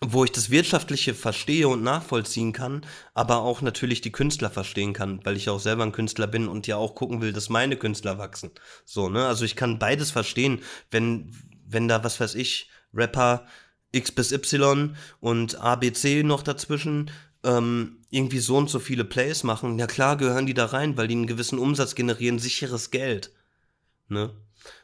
[0.00, 5.20] wo ich das Wirtschaftliche verstehe und nachvollziehen kann, aber auch natürlich die Künstler verstehen kann,
[5.24, 8.18] weil ich auch selber ein Künstler bin und ja auch gucken will, dass meine Künstler
[8.18, 8.50] wachsen.
[8.84, 9.26] So, ne?
[9.26, 11.34] Also ich kann beides verstehen, wenn,
[11.66, 13.46] wenn da, was weiß ich, Rapper
[13.92, 17.10] X bis Y und ABC noch dazwischen
[17.42, 21.06] ähm, irgendwie so und so viele Plays machen, ja klar gehören die da rein, weil
[21.06, 23.32] die einen gewissen Umsatz generieren, sicheres Geld.
[24.08, 24.34] Ne?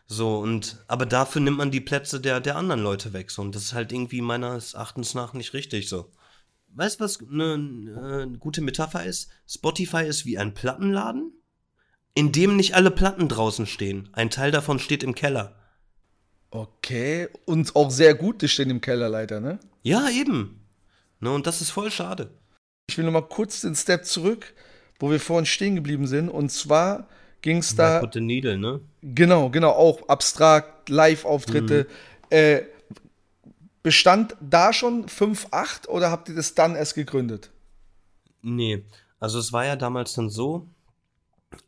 [0.06, 3.30] So, und, aber dafür nimmt man die Plätze der, der anderen Leute weg.
[3.30, 6.12] So, und das ist halt irgendwie meines Erachtens nach nicht richtig so.
[6.74, 9.30] Weißt du, was eine ne gute Metapher ist?
[9.46, 11.32] Spotify ist wie ein Plattenladen,
[12.14, 14.10] in dem nicht alle Platten draußen stehen.
[14.12, 15.56] Ein Teil davon steht im Keller.
[16.50, 19.58] Okay, und auch sehr gute stehen im Keller leider, ne?
[19.82, 20.66] Ja, eben.
[21.20, 22.41] Ne, und das ist voll schade.
[22.92, 24.52] Ich will noch mal kurz den Step zurück,
[25.00, 26.28] wo wir vorhin stehen geblieben sind.
[26.28, 27.08] Und zwar
[27.40, 28.00] ging es da.
[28.00, 28.82] Put the Needle, ne?
[29.00, 31.86] Genau, genau, auch abstrakt, Live-Auftritte.
[31.88, 32.36] Mhm.
[32.36, 32.62] Äh,
[33.82, 37.50] bestand da schon 5.8 oder habt ihr das dann erst gegründet?
[38.42, 38.84] Nee,
[39.18, 40.66] also es war ja damals dann so,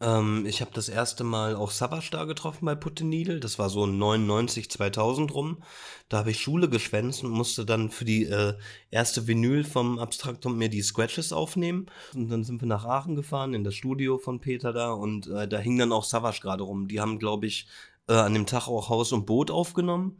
[0.00, 3.40] ähm, ich habe das erste Mal auch da getroffen bei Put the Needle.
[3.40, 5.62] Das war so 99, 2000 rum.
[6.08, 8.54] Da habe ich Schule geschwänzt und musste dann für die äh,
[8.90, 11.86] erste Vinyl vom Abstraktum mir die Scratches aufnehmen.
[12.14, 14.92] Und dann sind wir nach Aachen gefahren, in das Studio von Peter da.
[14.92, 16.88] Und äh, da hing dann auch Savage gerade rum.
[16.88, 17.66] Die haben, glaube ich,
[18.08, 20.18] äh, an dem Tag auch Haus und Boot aufgenommen.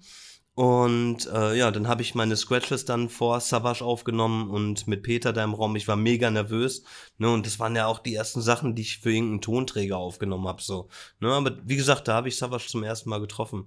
[0.55, 5.33] Und äh, ja, dann habe ich meine Scratches dann vor Savage aufgenommen und mit Peter
[5.33, 5.75] da im Raum.
[5.75, 6.85] Ich war mega nervös.
[7.19, 10.47] Ne, und das waren ja auch die ersten Sachen, die ich für irgendeinen Tonträger aufgenommen
[10.47, 10.63] habe.
[10.63, 10.89] So.
[11.19, 13.67] Ne, aber wie gesagt, da habe ich Savage zum ersten Mal getroffen.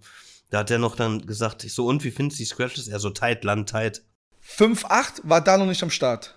[0.50, 2.88] Da hat er noch dann gesagt, ich so, und wie findest du die Scratches?
[2.88, 4.04] Er so, tight, land, tight.
[4.48, 6.37] 5.8 war da noch nicht am Start.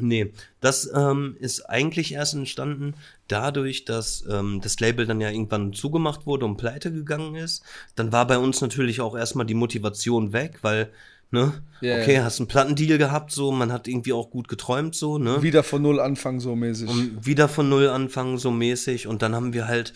[0.00, 2.94] Nee, das ähm, ist eigentlich erst entstanden
[3.28, 7.62] dadurch, dass ähm, das Label dann ja irgendwann zugemacht wurde und pleite gegangen ist.
[7.94, 10.90] Dann war bei uns natürlich auch erstmal die Motivation weg, weil,
[11.30, 12.00] ne, yeah.
[12.00, 15.42] okay, hast einen Plattendeal gehabt, so, man hat irgendwie auch gut geträumt, so, ne.
[15.42, 16.88] Wieder von Null anfangen, so mäßig.
[16.88, 19.06] Und wieder von Null anfangen, so mäßig.
[19.06, 19.92] Und dann haben wir halt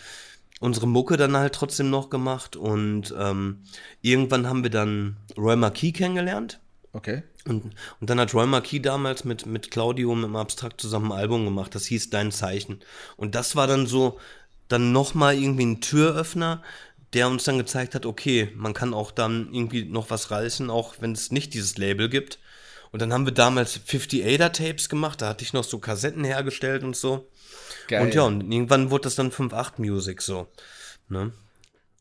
[0.59, 3.63] unsere Mucke dann halt trotzdem noch gemacht und ähm,
[4.01, 6.61] irgendwann haben wir dann Roy Marquis kennengelernt.
[6.93, 7.23] Okay.
[7.45, 11.43] Und, und dann hat Roy Marquis damals mit, mit Claudio dem Abstrakt zusammen ein Album
[11.43, 12.79] gemacht, das hieß Dein Zeichen.
[13.17, 14.19] Und das war dann so,
[14.67, 16.61] dann nochmal irgendwie ein Türöffner,
[17.13, 20.95] der uns dann gezeigt hat, okay, man kann auch dann irgendwie noch was reißen, auch
[20.99, 22.39] wenn es nicht dieses Label gibt.
[22.91, 26.83] Und dann haben wir damals 58er Tapes gemacht, da hatte ich noch so Kassetten hergestellt
[26.83, 27.27] und so.
[27.87, 28.03] Geil.
[28.03, 30.47] Und ja, und irgendwann wurde das dann 5.8 Music so.
[31.09, 31.33] Ne?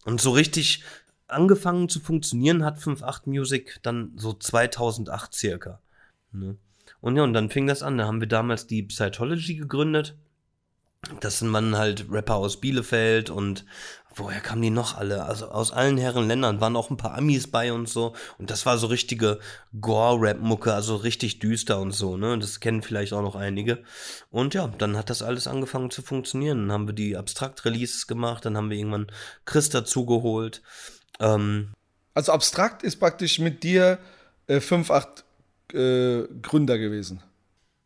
[0.04, 0.82] Und so richtig
[1.28, 5.80] angefangen zu funktionieren hat 5.8 Music dann so 2008 circa.
[6.32, 6.56] Ne?
[7.00, 7.98] Und ja, und dann fing das an.
[7.98, 10.16] Da haben wir damals die Psychology gegründet.
[11.20, 13.64] Das sind man halt Rapper aus Bielefeld und
[14.14, 15.24] woher kamen die noch alle?
[15.24, 18.14] Also aus allen Herren Ländern waren auch ein paar Amis bei und so.
[18.38, 19.40] Und das war so richtige
[19.80, 22.38] Gore-Rap-Mucke, also richtig düster und so, ne?
[22.38, 23.82] Das kennen vielleicht auch noch einige.
[24.30, 26.68] Und ja, dann hat das alles angefangen zu funktionieren.
[26.68, 29.08] Dann haben wir die Abstrakt-Releases gemacht, dann haben wir irgendwann
[29.44, 30.62] Chris dazugeholt.
[31.22, 31.68] Ähm,
[32.14, 33.98] also abstrakt ist praktisch mit dir
[34.48, 35.22] äh, 5-8
[35.72, 37.22] äh, Gründer gewesen.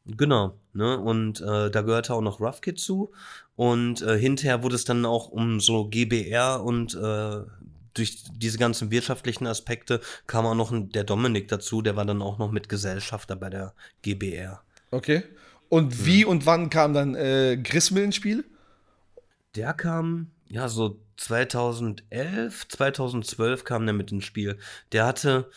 [0.06, 0.98] Genau, ne?
[0.98, 3.12] Und äh, da gehörte auch noch Rough Kid zu.
[3.56, 7.42] Und äh, hinterher wurde es dann auch um so GBR und äh,
[7.94, 12.38] durch diese ganzen wirtschaftlichen Aspekte kam auch noch der Dominik dazu, der war dann auch
[12.38, 13.72] noch mit Gesellschafter bei der
[14.02, 14.60] GBR.
[14.90, 15.22] Okay.
[15.68, 16.28] Und wie hm.
[16.28, 18.44] und wann kam dann äh, Grismel ins Spiel?
[19.54, 24.58] Der kam, ja, so 2011, 2012 kam der mit ins Spiel.
[24.92, 25.50] Der hatte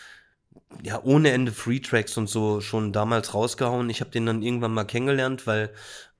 [0.83, 3.89] ja ohne Ende Free Tracks und so schon damals rausgehauen.
[3.89, 5.71] Ich habe den dann irgendwann mal kennengelernt, weil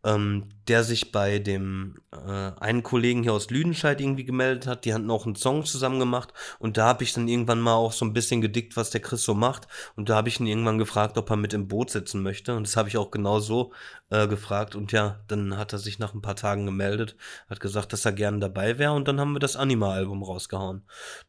[0.04, 4.86] ähm, der sich bei dem äh, einen Kollegen hier aus Lüdenscheid irgendwie gemeldet hat.
[4.86, 7.92] Die hatten auch einen Song zusammen gemacht und da habe ich dann irgendwann mal auch
[7.92, 9.68] so ein bisschen gedickt, was der Chris so macht.
[9.96, 12.56] Und da habe ich ihn irgendwann gefragt, ob er mit im Boot sitzen möchte.
[12.56, 13.74] Und das habe ich auch genau so
[14.10, 14.76] äh, gefragt.
[14.76, 17.16] Und ja, dann hat er sich nach ein paar Tagen gemeldet,
[17.50, 18.94] hat gesagt, dass er gerne dabei wäre.
[18.94, 20.84] Und dann haben wir das Anima-Album rausgehauen.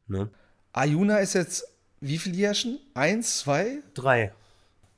[0.07, 0.31] Ne?
[0.73, 1.65] Ayuna ist jetzt
[2.01, 2.79] wie viele Jährchen?
[2.95, 3.83] Eins, zwei?
[3.95, 4.33] Drei.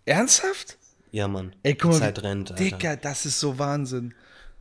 [0.05, 0.79] Ernsthaft?
[1.13, 1.55] Ja, Mann.
[1.63, 2.65] Ey, guck mal, Zeit rennt, Alter.
[2.65, 4.15] Dicker, das ist so Wahnsinn.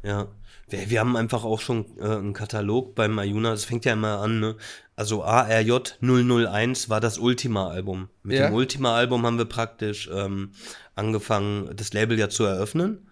[0.04, 0.28] Ja.
[0.68, 4.20] Wir, wir haben einfach auch schon äh, einen Katalog beim Ayuna, das fängt ja immer
[4.20, 4.56] an, ne?
[4.96, 8.10] Also ARJ 001 war das Ultima-Album.
[8.24, 8.48] Mit Ja.
[8.48, 10.52] dem Ultima-Album haben wir praktisch ähm,
[10.96, 13.08] angefangen, das Label ja zu eröffnen.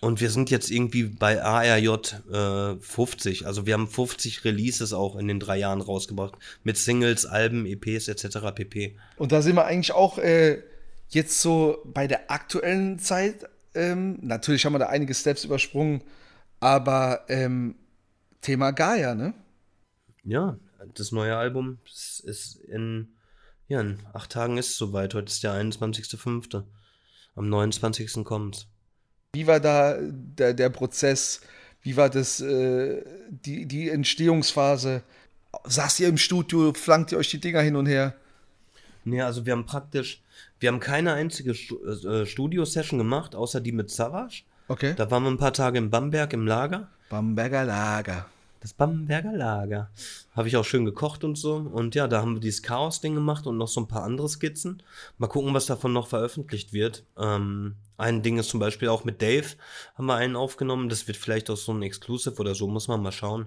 [0.00, 1.88] Und wir sind jetzt irgendwie bei ARJ
[2.30, 3.46] äh, 50.
[3.46, 6.34] Also wir haben 50 Releases auch in den drei Jahren rausgebracht.
[6.62, 8.38] Mit Singles, Alben, EPs etc.
[8.54, 8.96] pp.
[9.16, 10.62] Und da sind wir eigentlich auch äh,
[11.08, 13.48] jetzt so bei der aktuellen Zeit.
[13.74, 16.02] Ähm, natürlich haben wir da einige Steps übersprungen,
[16.60, 17.76] aber ähm,
[18.40, 19.34] Thema Gaia, ne?
[20.22, 20.58] Ja,
[20.94, 23.14] das neue Album ist, ist in,
[23.68, 25.14] ja, in acht Tagen ist es soweit.
[25.14, 26.64] Heute ist der 21.05.
[27.36, 28.24] Am 29.
[28.24, 28.66] kommt's.
[29.34, 31.40] Wie war da der, der Prozess?
[31.82, 35.02] Wie war das, äh, die, die Entstehungsphase?
[35.64, 38.14] Saßt ihr im Studio, flankt ihr euch die Dinger hin und her?
[39.04, 40.22] Nee, also wir haben praktisch,
[40.58, 44.42] wir haben keine einzige Stu äh, Studio-Session gemacht, außer die mit Savage.
[44.68, 44.94] Okay.
[44.96, 46.88] Da waren wir ein paar Tage in Bamberg im Lager.
[47.10, 48.26] Bamberger Lager.
[48.60, 49.90] Das Bamberger Lager.
[50.32, 51.56] Habe ich auch schön gekocht und so.
[51.56, 54.82] Und ja, da haben wir dieses Chaos-Ding gemacht und noch so ein paar andere Skizzen.
[55.18, 57.04] Mal gucken, was davon noch veröffentlicht wird.
[57.18, 59.48] Ähm, ein Ding ist zum Beispiel auch mit Dave,
[59.96, 60.88] haben wir einen aufgenommen.
[60.88, 63.46] Das wird vielleicht auch so ein Exclusive oder so, muss man mal schauen.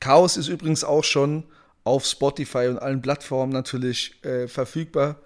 [0.00, 1.44] Chaos ist übrigens auch schon
[1.84, 5.20] auf Spotify und allen Plattformen natürlich äh, verfügbar.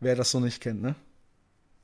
[0.00, 0.94] Wer das noch nicht kennt, ne?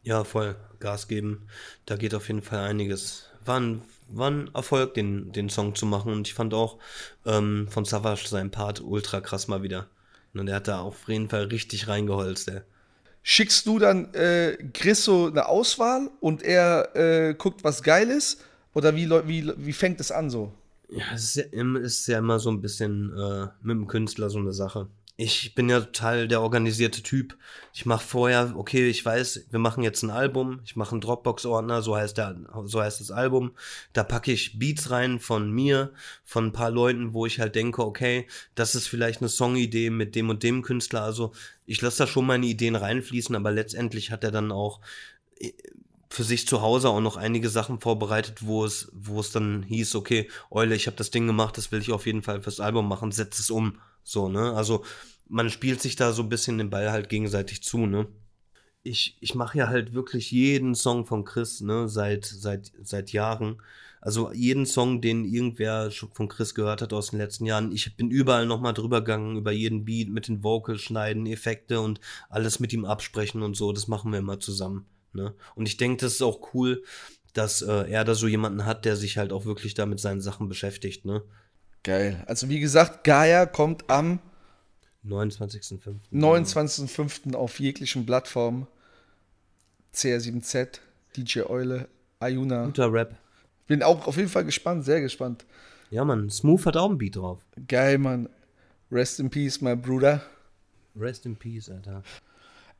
[0.03, 1.46] Ja, voll Gas geben.
[1.87, 3.29] Da geht auf jeden Fall einiges.
[3.44, 6.12] War ein, war ein Erfolg, den, den Song zu machen.
[6.12, 6.79] Und ich fand auch
[7.25, 9.87] ähm, von Savage sein Part ultra krass mal wieder.
[10.35, 12.62] Und der hat da auf jeden Fall richtig reingeholzt, ey.
[13.22, 18.40] Schickst du dann äh, Chris so eine Auswahl und er äh, guckt, was geil ist?
[18.75, 20.53] Oder wie, wie, wie fängt es an so?
[20.88, 23.87] Ja, es ist ja, im- es ist ja immer so ein bisschen äh, mit dem
[23.87, 24.88] Künstler so eine Sache.
[25.16, 27.37] Ich bin ja total der organisierte Typ.
[27.75, 31.83] Ich mache vorher, okay, ich weiß, wir machen jetzt ein Album, ich mache einen Dropbox-Ordner,
[31.83, 32.20] so heißt
[32.64, 33.53] so heißt das Album.
[33.92, 35.92] Da packe ich Beats rein von mir,
[36.25, 40.14] von ein paar Leuten, wo ich halt denke, okay, das ist vielleicht eine Songidee mit
[40.14, 41.03] dem und dem Künstler.
[41.03, 41.33] Also
[41.66, 44.81] ich lasse da schon meine Ideen reinfließen, aber letztendlich hat er dann auch
[46.09, 49.94] für sich zu Hause auch noch einige Sachen vorbereitet, wo es, wo es dann hieß,
[49.94, 52.88] okay, Eule, ich habe das Ding gemacht, das will ich auf jeden Fall fürs Album
[52.88, 53.79] machen, setz es um.
[54.03, 54.53] So, ne?
[54.55, 54.85] Also
[55.29, 58.07] man spielt sich da so ein bisschen den Ball halt gegenseitig zu, ne?
[58.85, 63.62] Ich, ich mache ja halt wirklich jeden Song von Chris, ne, seit, seit, seit Jahren.
[64.01, 67.71] Also jeden Song, den irgendwer von Chris gehört hat aus den letzten Jahren.
[67.71, 72.01] Ich bin überall nochmal drüber gegangen, über jeden Beat, mit den Vocals schneiden, Effekte und
[72.29, 73.73] alles mit ihm absprechen und so.
[73.73, 74.87] Das machen wir immer zusammen.
[75.12, 75.33] Ne?
[75.55, 76.83] Und ich denke, das ist auch cool,
[77.33, 80.21] dass äh, er da so jemanden hat, der sich halt auch wirklich da mit seinen
[80.21, 81.05] Sachen beschäftigt.
[81.05, 81.23] Ne?
[81.83, 82.23] Geil.
[82.27, 84.21] Also wie gesagt, Gaia kommt am
[85.07, 85.97] 29.05.
[86.12, 87.35] 29.05.
[87.35, 88.66] auf jeglichen Plattformen.
[89.95, 90.79] CR7Z,
[91.16, 91.88] DJ Eule,
[92.21, 92.66] Ayuna.
[92.66, 93.16] Guter Rap.
[93.66, 95.45] Bin auch auf jeden Fall gespannt, sehr gespannt.
[95.90, 96.31] Ja, Mann.
[96.31, 97.40] Smooth hat auch einen Beat drauf.
[97.68, 98.29] Geil, Mann.
[98.90, 100.23] Rest in peace, my Bruder.
[100.97, 102.03] Rest in Peace, Alter.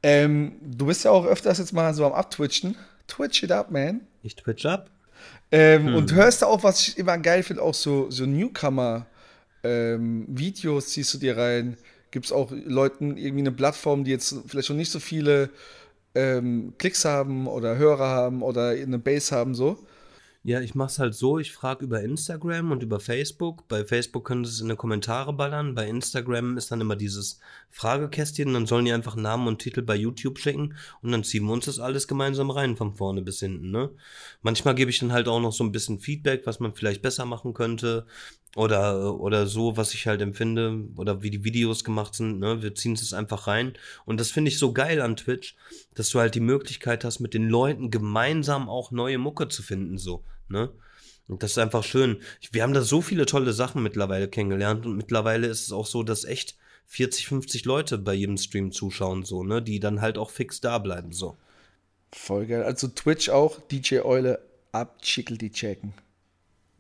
[0.03, 2.77] Ähm, du bist ja auch öfters jetzt mal so am Abtwitchen.
[3.07, 4.03] Twitch it up, man.
[4.23, 4.91] Ich twitch ab.
[5.53, 11.13] Ähm, Und hörst du auch, was ich immer geil finde, auch so, so Newcomer-Videos ziehst
[11.15, 11.77] du dir rein.
[12.11, 15.51] Gibt es auch Leuten irgendwie eine Plattform, die jetzt vielleicht noch nicht so viele
[16.15, 19.79] ähm, Klicks haben oder Hörer haben oder eine Base haben, so?
[20.45, 23.69] Ja, ich mach's halt so, ich frage über Instagram und über Facebook.
[23.69, 25.77] Bei Facebook können sie es in die Kommentare ballern.
[25.77, 27.39] Bei Instagram ist dann immer dieses
[27.71, 28.53] Fragekästchen.
[28.53, 31.67] Dann sollen die einfach Namen und Titel bei YouTube schicken und dann ziehen wir uns
[31.67, 33.71] das alles gemeinsam rein, von vorne bis hinten.
[33.71, 33.91] Ne?
[34.43, 37.25] Manchmal gebe ich dann halt auch noch so ein bisschen Feedback, was man vielleicht besser
[37.25, 38.07] machen könnte.
[38.55, 42.63] Oder, oder so, was ich halt empfinde, oder wie die Videos gemacht sind, ne?
[42.63, 43.73] Wir ziehen es einfach rein.
[44.05, 45.57] Und das finde ich so geil an Twitch,
[45.95, 49.97] dass du halt die Möglichkeit hast, mit den Leuten gemeinsam auch neue Mucke zu finden,
[49.97, 50.71] so, ne?
[51.29, 52.21] Und das ist einfach schön.
[52.51, 56.03] Wir haben da so viele tolle Sachen mittlerweile kennengelernt und mittlerweile ist es auch so,
[56.03, 56.57] dass echt
[56.89, 59.63] 40, 50 Leute bei jedem Stream zuschauen, so, ne?
[59.63, 61.39] Die dann halt auch fix da bleiben, so.
[62.13, 62.65] Voll geil.
[62.65, 64.41] Also Twitch auch, DJ Eule,
[64.73, 65.95] abschickel die checken.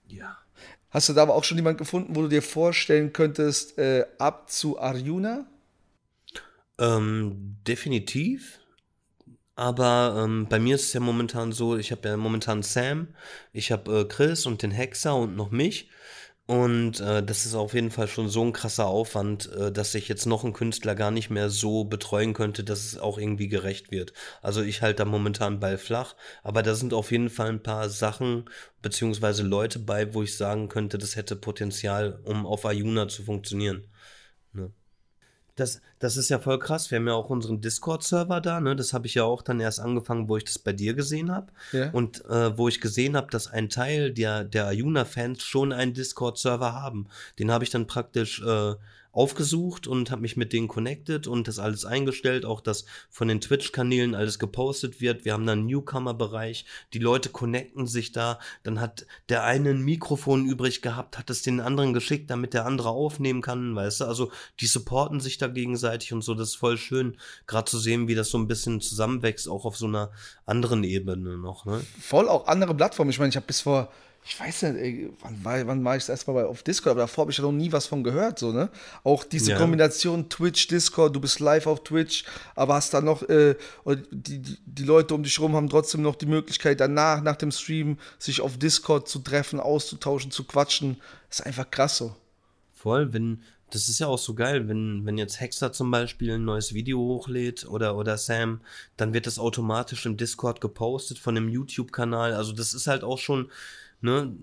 [0.06, 0.36] Ja.
[0.92, 4.50] Hast du da aber auch schon jemanden gefunden, wo du dir vorstellen könntest, äh, ab
[4.50, 5.46] zu Arjuna?
[6.78, 8.60] Ähm, definitiv.
[9.54, 13.08] Aber ähm, bei mir ist es ja momentan so, ich habe ja momentan Sam,
[13.54, 15.88] ich habe äh, Chris und den Hexer und noch mich.
[16.46, 20.08] Und äh, das ist auf jeden Fall schon so ein krasser Aufwand, äh, dass ich
[20.08, 23.90] jetzt noch einen Künstler gar nicht mehr so betreuen könnte, dass es auch irgendwie gerecht
[23.92, 24.12] wird.
[24.42, 27.88] Also ich halte da momentan Ball flach, aber da sind auf jeden Fall ein paar
[27.88, 28.50] Sachen
[28.82, 33.86] beziehungsweise Leute bei, wo ich sagen könnte, das hätte Potenzial, um auf Ayuna zu funktionieren.
[35.54, 36.90] Das, das ist ja voll krass.
[36.90, 38.74] Wir haben ja auch unseren Discord-Server da, ne?
[38.74, 41.52] Das habe ich ja auch dann erst angefangen, wo ich das bei dir gesehen habe.
[41.72, 41.90] Ja.
[41.90, 46.72] Und äh, wo ich gesehen habe, dass ein Teil der, der Ayuna-Fans schon einen Discord-Server
[46.72, 47.08] haben.
[47.38, 48.74] Den habe ich dann praktisch äh,
[49.12, 53.40] aufgesucht und habe mich mit denen connected und das alles eingestellt, auch dass von den
[53.40, 55.24] Twitch-Kanälen alles gepostet wird.
[55.24, 59.82] Wir haben da einen Newcomer-Bereich, die Leute connecten sich da, dann hat der eine ein
[59.82, 64.04] Mikrofon übrig gehabt, hat es den anderen geschickt, damit der andere aufnehmen kann, weißt du,
[64.06, 68.08] also die supporten sich da gegenseitig und so, das ist voll schön, gerade zu sehen,
[68.08, 70.10] wie das so ein bisschen zusammenwächst, auch auf so einer
[70.46, 71.82] anderen Ebene noch, ne?
[72.00, 73.10] Voll auch andere Plattformen.
[73.10, 73.92] Ich meine, ich habe bis vor
[74.24, 77.22] ich weiß nicht, ey, wann war, wann war ich das erstmal auf Discord, aber davor
[77.22, 78.70] habe ich ja noch nie was von gehört, so, ne?
[79.02, 79.58] Auch diese Ja.
[79.58, 83.56] Kombination Twitch, Discord, du bist live auf Twitch, aber hast dann noch, äh,
[84.12, 87.50] die, die, die Leute um dich rum haben trotzdem noch die Möglichkeit, danach, nach dem
[87.50, 90.98] Stream, sich auf Discord zu treffen, auszutauschen, zu quatschen.
[91.28, 92.14] Das ist einfach krass so.
[92.72, 96.44] Voll, wenn, das ist ja auch so geil, wenn, wenn jetzt Hexer zum Beispiel ein
[96.44, 98.60] neues Video hochlädt oder, oder Sam,
[98.96, 102.34] dann wird das automatisch im Discord gepostet von dem YouTube-Kanal.
[102.34, 103.50] Also das ist halt auch schon,
[104.02, 104.36] ne,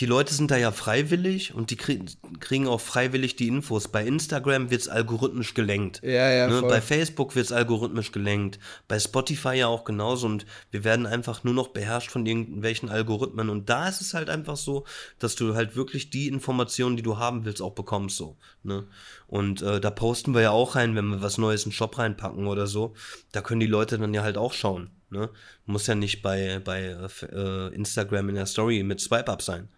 [0.00, 2.06] die Leute sind da ja freiwillig und die kriegen,
[2.38, 3.88] kriegen auch freiwillig die Infos.
[3.88, 6.00] Bei Instagram wird's algorithmisch gelenkt.
[6.02, 6.62] Ja, ja, ne?
[6.62, 8.58] Bei Facebook wird's algorithmisch gelenkt.
[8.88, 10.26] Bei Spotify ja auch genauso.
[10.26, 13.50] Und wir werden einfach nur noch beherrscht von irgendwelchen Algorithmen.
[13.50, 14.86] Und da ist es halt einfach so,
[15.18, 18.16] dass du halt wirklich die Informationen, die du haben willst, auch bekommst.
[18.16, 18.86] So, ne?
[19.26, 21.98] Und äh, da posten wir ja auch rein, wenn wir was Neues in den Shop
[21.98, 22.94] reinpacken oder so.
[23.32, 24.90] Da können die Leute dann ja halt auch schauen.
[25.10, 25.30] Ne?
[25.66, 29.68] Muss ja nicht bei, bei äh, äh, Instagram in der Story mit Swipe-Up sein.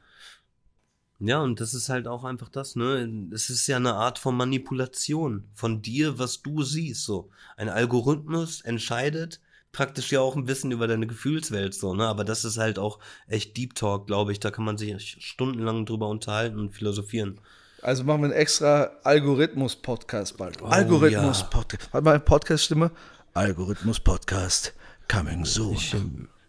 [1.19, 3.29] Ja, und das ist halt auch einfach das, ne?
[3.33, 7.31] Es ist ja eine Art von Manipulation von dir, was du siehst, so.
[7.57, 9.41] Ein Algorithmus entscheidet
[9.73, 12.07] praktisch ja auch ein bisschen über deine Gefühlswelt, so, ne?
[12.07, 14.41] Aber das ist halt auch echt Deep Talk, glaube ich.
[14.41, 17.41] Da kann man sich stundenlang drüber unterhalten und philosophieren.
[17.81, 20.63] Also machen wir einen extra Algorithmus-Podcast bald.
[20.63, 21.89] Algorithmus-Podcast.
[21.93, 22.91] Warte mal, Podcast-Stimme.
[23.35, 24.75] Algorithmus-Podcast.
[25.13, 25.75] Coming soon.
[25.75, 25.95] Ich,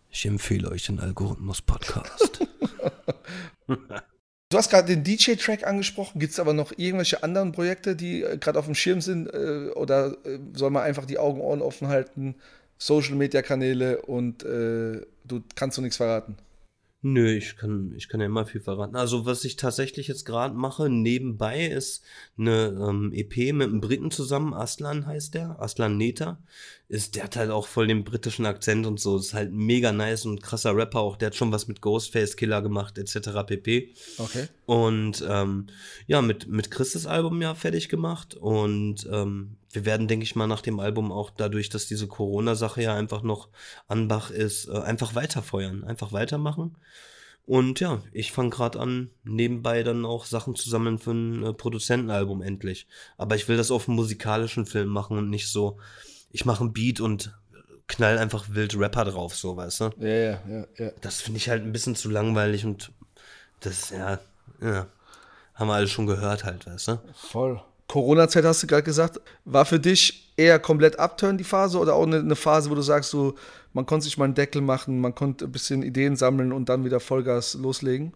[0.10, 2.48] ich empfehle euch den Algorithmus-Podcast.
[4.50, 6.20] Du hast gerade den DJ-Track angesprochen.
[6.20, 9.26] Gibt es aber noch irgendwelche anderen Projekte, die äh, gerade auf dem Schirm sind?
[9.34, 12.36] Äh, oder äh, soll man einfach die Augen Ohren offen halten?
[12.78, 16.38] Social-Media-Kanäle und äh, du kannst du nichts verraten.
[17.06, 18.96] Nö, ich kann, ich kann ja immer viel verraten.
[18.96, 22.02] Also, was ich tatsächlich jetzt gerade mache, nebenbei ist
[22.38, 26.42] eine ähm, EP mit einem Briten zusammen, Aslan heißt der, Aslan Neta.
[26.88, 30.26] Ist, der hat halt auch voll den britischen Akzent und so, ist halt mega nice
[30.26, 33.32] und krasser Rapper auch, der hat schon was mit Ghostface Killer gemacht, etc.
[33.48, 33.94] pp.
[34.18, 34.48] Okay.
[34.66, 35.68] Und ähm,
[36.08, 38.36] ja, mit, mit Chris' Album ja fertig gemacht.
[38.36, 42.82] Und ähm, wir werden, denke ich mal, nach dem Album auch dadurch, dass diese Corona-Sache
[42.82, 43.50] ja einfach noch
[43.88, 46.78] anbach ist, äh, einfach weiterfeuern, einfach weitermachen.
[47.46, 51.54] Und ja, ich fange gerade an, nebenbei dann auch Sachen zu sammeln für ein äh,
[51.54, 52.88] Produzentenalbum endlich.
[53.18, 55.78] Aber ich will das auf einem musikalischen Film machen und nicht so,
[56.32, 57.36] ich mache ein Beat und
[57.88, 59.90] knall einfach wild Rapper drauf, so, weißt du?
[60.00, 60.92] Ja, ja, ja, ja.
[61.02, 62.92] Das finde ich halt ein bisschen zu langweilig und
[63.60, 64.20] das, ja,
[64.62, 64.88] ja,
[65.54, 67.02] haben wir alle schon gehört halt, weißt du?
[67.14, 67.62] Voll.
[67.88, 69.20] Corona-Zeit hast du gerade gesagt.
[69.46, 72.82] War für dich eher komplett abturn die Phase oder auch eine, eine Phase, wo du
[72.82, 73.36] sagst, so,
[73.74, 76.86] man konnte sich mal einen Deckel machen, man konnte ein bisschen Ideen sammeln und dann
[76.86, 78.14] wieder Vollgas loslegen?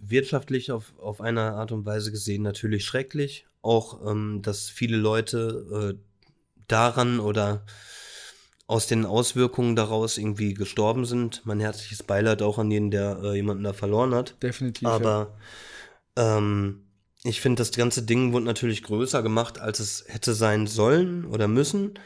[0.00, 3.46] Wirtschaftlich auf, auf eine Art und Weise gesehen natürlich schrecklich.
[3.62, 5.98] Auch, ähm, dass viele Leute äh,
[6.68, 7.64] daran oder
[8.66, 11.42] aus den Auswirkungen daraus irgendwie gestorben sind.
[11.44, 14.36] Mein herzliches Beileid auch an jeden, der äh, jemanden da verloren hat.
[14.42, 14.82] Definitiv.
[14.82, 14.94] ja.
[14.94, 15.36] Aber
[16.16, 16.85] ähm,
[17.26, 21.48] ich finde, das ganze Ding wurde natürlich größer gemacht, als es hätte sein sollen oder
[21.48, 21.98] müssen.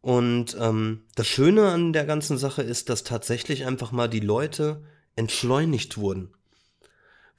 [0.00, 4.82] Und ähm, das Schöne an der ganzen Sache ist, dass tatsächlich einfach mal die Leute
[5.16, 6.30] entschleunigt wurden.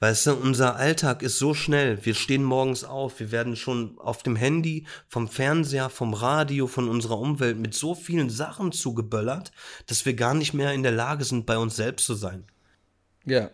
[0.00, 2.04] Weißt du, unser Alltag ist so schnell.
[2.04, 6.88] Wir stehen morgens auf, wir werden schon auf dem Handy, vom Fernseher, vom Radio, von
[6.88, 9.50] unserer Umwelt mit so vielen Sachen zugeböllert,
[9.86, 12.44] dass wir gar nicht mehr in der Lage sind, bei uns selbst zu sein.
[13.24, 13.50] Ja.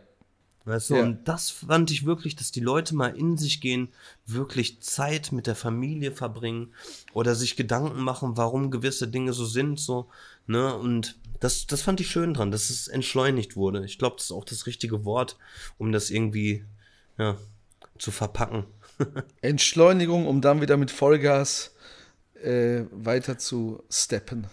[0.67, 1.03] Weißt du, Ja.
[1.03, 3.89] und das fand ich wirklich, dass die Leute mal in sich gehen,
[4.27, 6.73] wirklich Zeit mit der Familie verbringen
[7.13, 10.09] oder sich Gedanken machen, warum gewisse Dinge so sind, so,
[10.47, 13.85] ne, und das, das fand ich schön dran, dass es entschleunigt wurde.
[13.85, 15.37] Ich glaube, das ist auch das richtige Wort,
[15.77, 16.65] um das irgendwie,
[17.19, 17.37] ja,
[17.99, 18.65] zu verpacken.
[19.43, 21.75] Entschleunigung, um dann wieder mit Vollgas
[22.43, 24.47] äh, weiter zu steppen.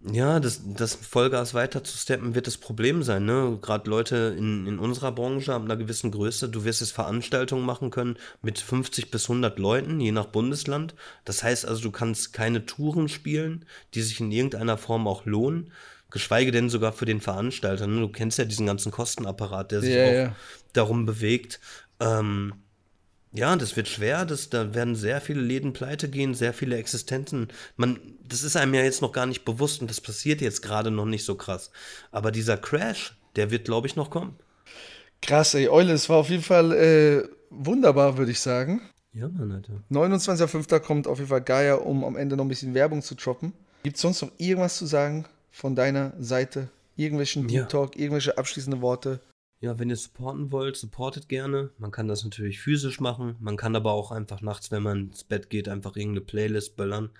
[0.00, 3.24] Ja, das, das Vollgas weiter zu steppen wird das Problem sein.
[3.24, 3.58] Ne?
[3.60, 6.48] Gerade Leute in, in unserer Branche haben einer gewissen Größe.
[6.48, 10.94] Du wirst jetzt Veranstaltungen machen können mit 50 bis 100 Leuten, je nach Bundesland.
[11.24, 15.72] Das heißt also, du kannst keine Touren spielen, die sich in irgendeiner Form auch lohnen.
[16.10, 17.88] Geschweige denn sogar für den Veranstalter.
[17.88, 18.00] Ne?
[18.00, 20.36] Du kennst ja diesen ganzen Kostenapparat, der sich Ja, auch ja.
[20.74, 21.58] darum bewegt.
[21.98, 22.54] Ähm,
[23.32, 27.48] ja, das wird schwer, das, da werden sehr viele Läden pleite gehen, sehr viele Existenzen.
[27.76, 30.90] Man, das ist einem ja jetzt noch gar nicht bewusst und das passiert jetzt gerade
[30.90, 31.70] noch nicht so krass.
[32.10, 34.36] Aber dieser Crash, der wird, glaube ich, noch kommen.
[35.20, 38.80] Krass, ey, Eule, es war auf jeden Fall äh, wunderbar, würde ich sagen.
[39.12, 39.82] Ja, Mann, Alter.
[39.90, 40.80] 29.05.
[40.80, 43.52] kommt auf jeden Fall Gaia, um am Ende noch ein bisschen Werbung zu droppen.
[43.82, 46.68] Gibt es sonst noch irgendwas zu sagen von deiner Seite?
[46.96, 47.64] Irgendwelchen Deep Ja.
[47.66, 49.20] Talk, irgendwelche abschließende Worte?
[49.60, 51.70] Ja, wenn ihr supporten wollt, supportet gerne.
[51.78, 53.36] Man kann das natürlich physisch machen.
[53.40, 57.10] Man kann aber auch einfach nachts, wenn man ins Bett geht, einfach irgendeine Playlist böllern,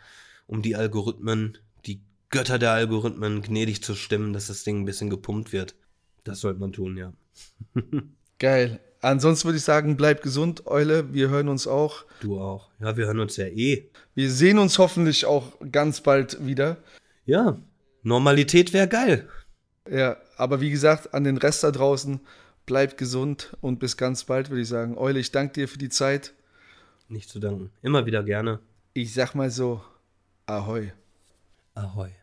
[0.47, 5.11] um die Algorithmen, die Götter der Algorithmen gnädig zu stimmen, dass das Ding ein bisschen
[5.11, 5.75] gepumpt wird.
[6.23, 7.13] Das sollte man tun, ja.
[8.39, 8.81] Geil.
[9.01, 11.13] Ansonsten würde ich sagen, bleib gesund, Eule.
[11.13, 12.05] Wir hören uns auch.
[12.21, 12.71] Du auch.
[12.81, 13.91] Ja, wir hören uns ja eh.
[14.15, 16.79] Wir sehen uns hoffentlich auch ganz bald wieder.
[17.25, 17.59] Ja,
[18.03, 19.29] Normalität wäre geil.
[19.91, 22.21] Ja, aber wie gesagt, an den Rest da draußen,
[22.65, 24.97] bleibt gesund und bis ganz bald, würde ich sagen.
[24.97, 26.35] Eule, ich danke dir für die Zeit.
[27.09, 27.71] Nicht zu danken.
[27.83, 28.61] Immer wieder gerne.
[28.93, 29.83] Ich sag mal so,
[30.47, 30.93] ahoi.
[31.75, 32.18] Ahoi.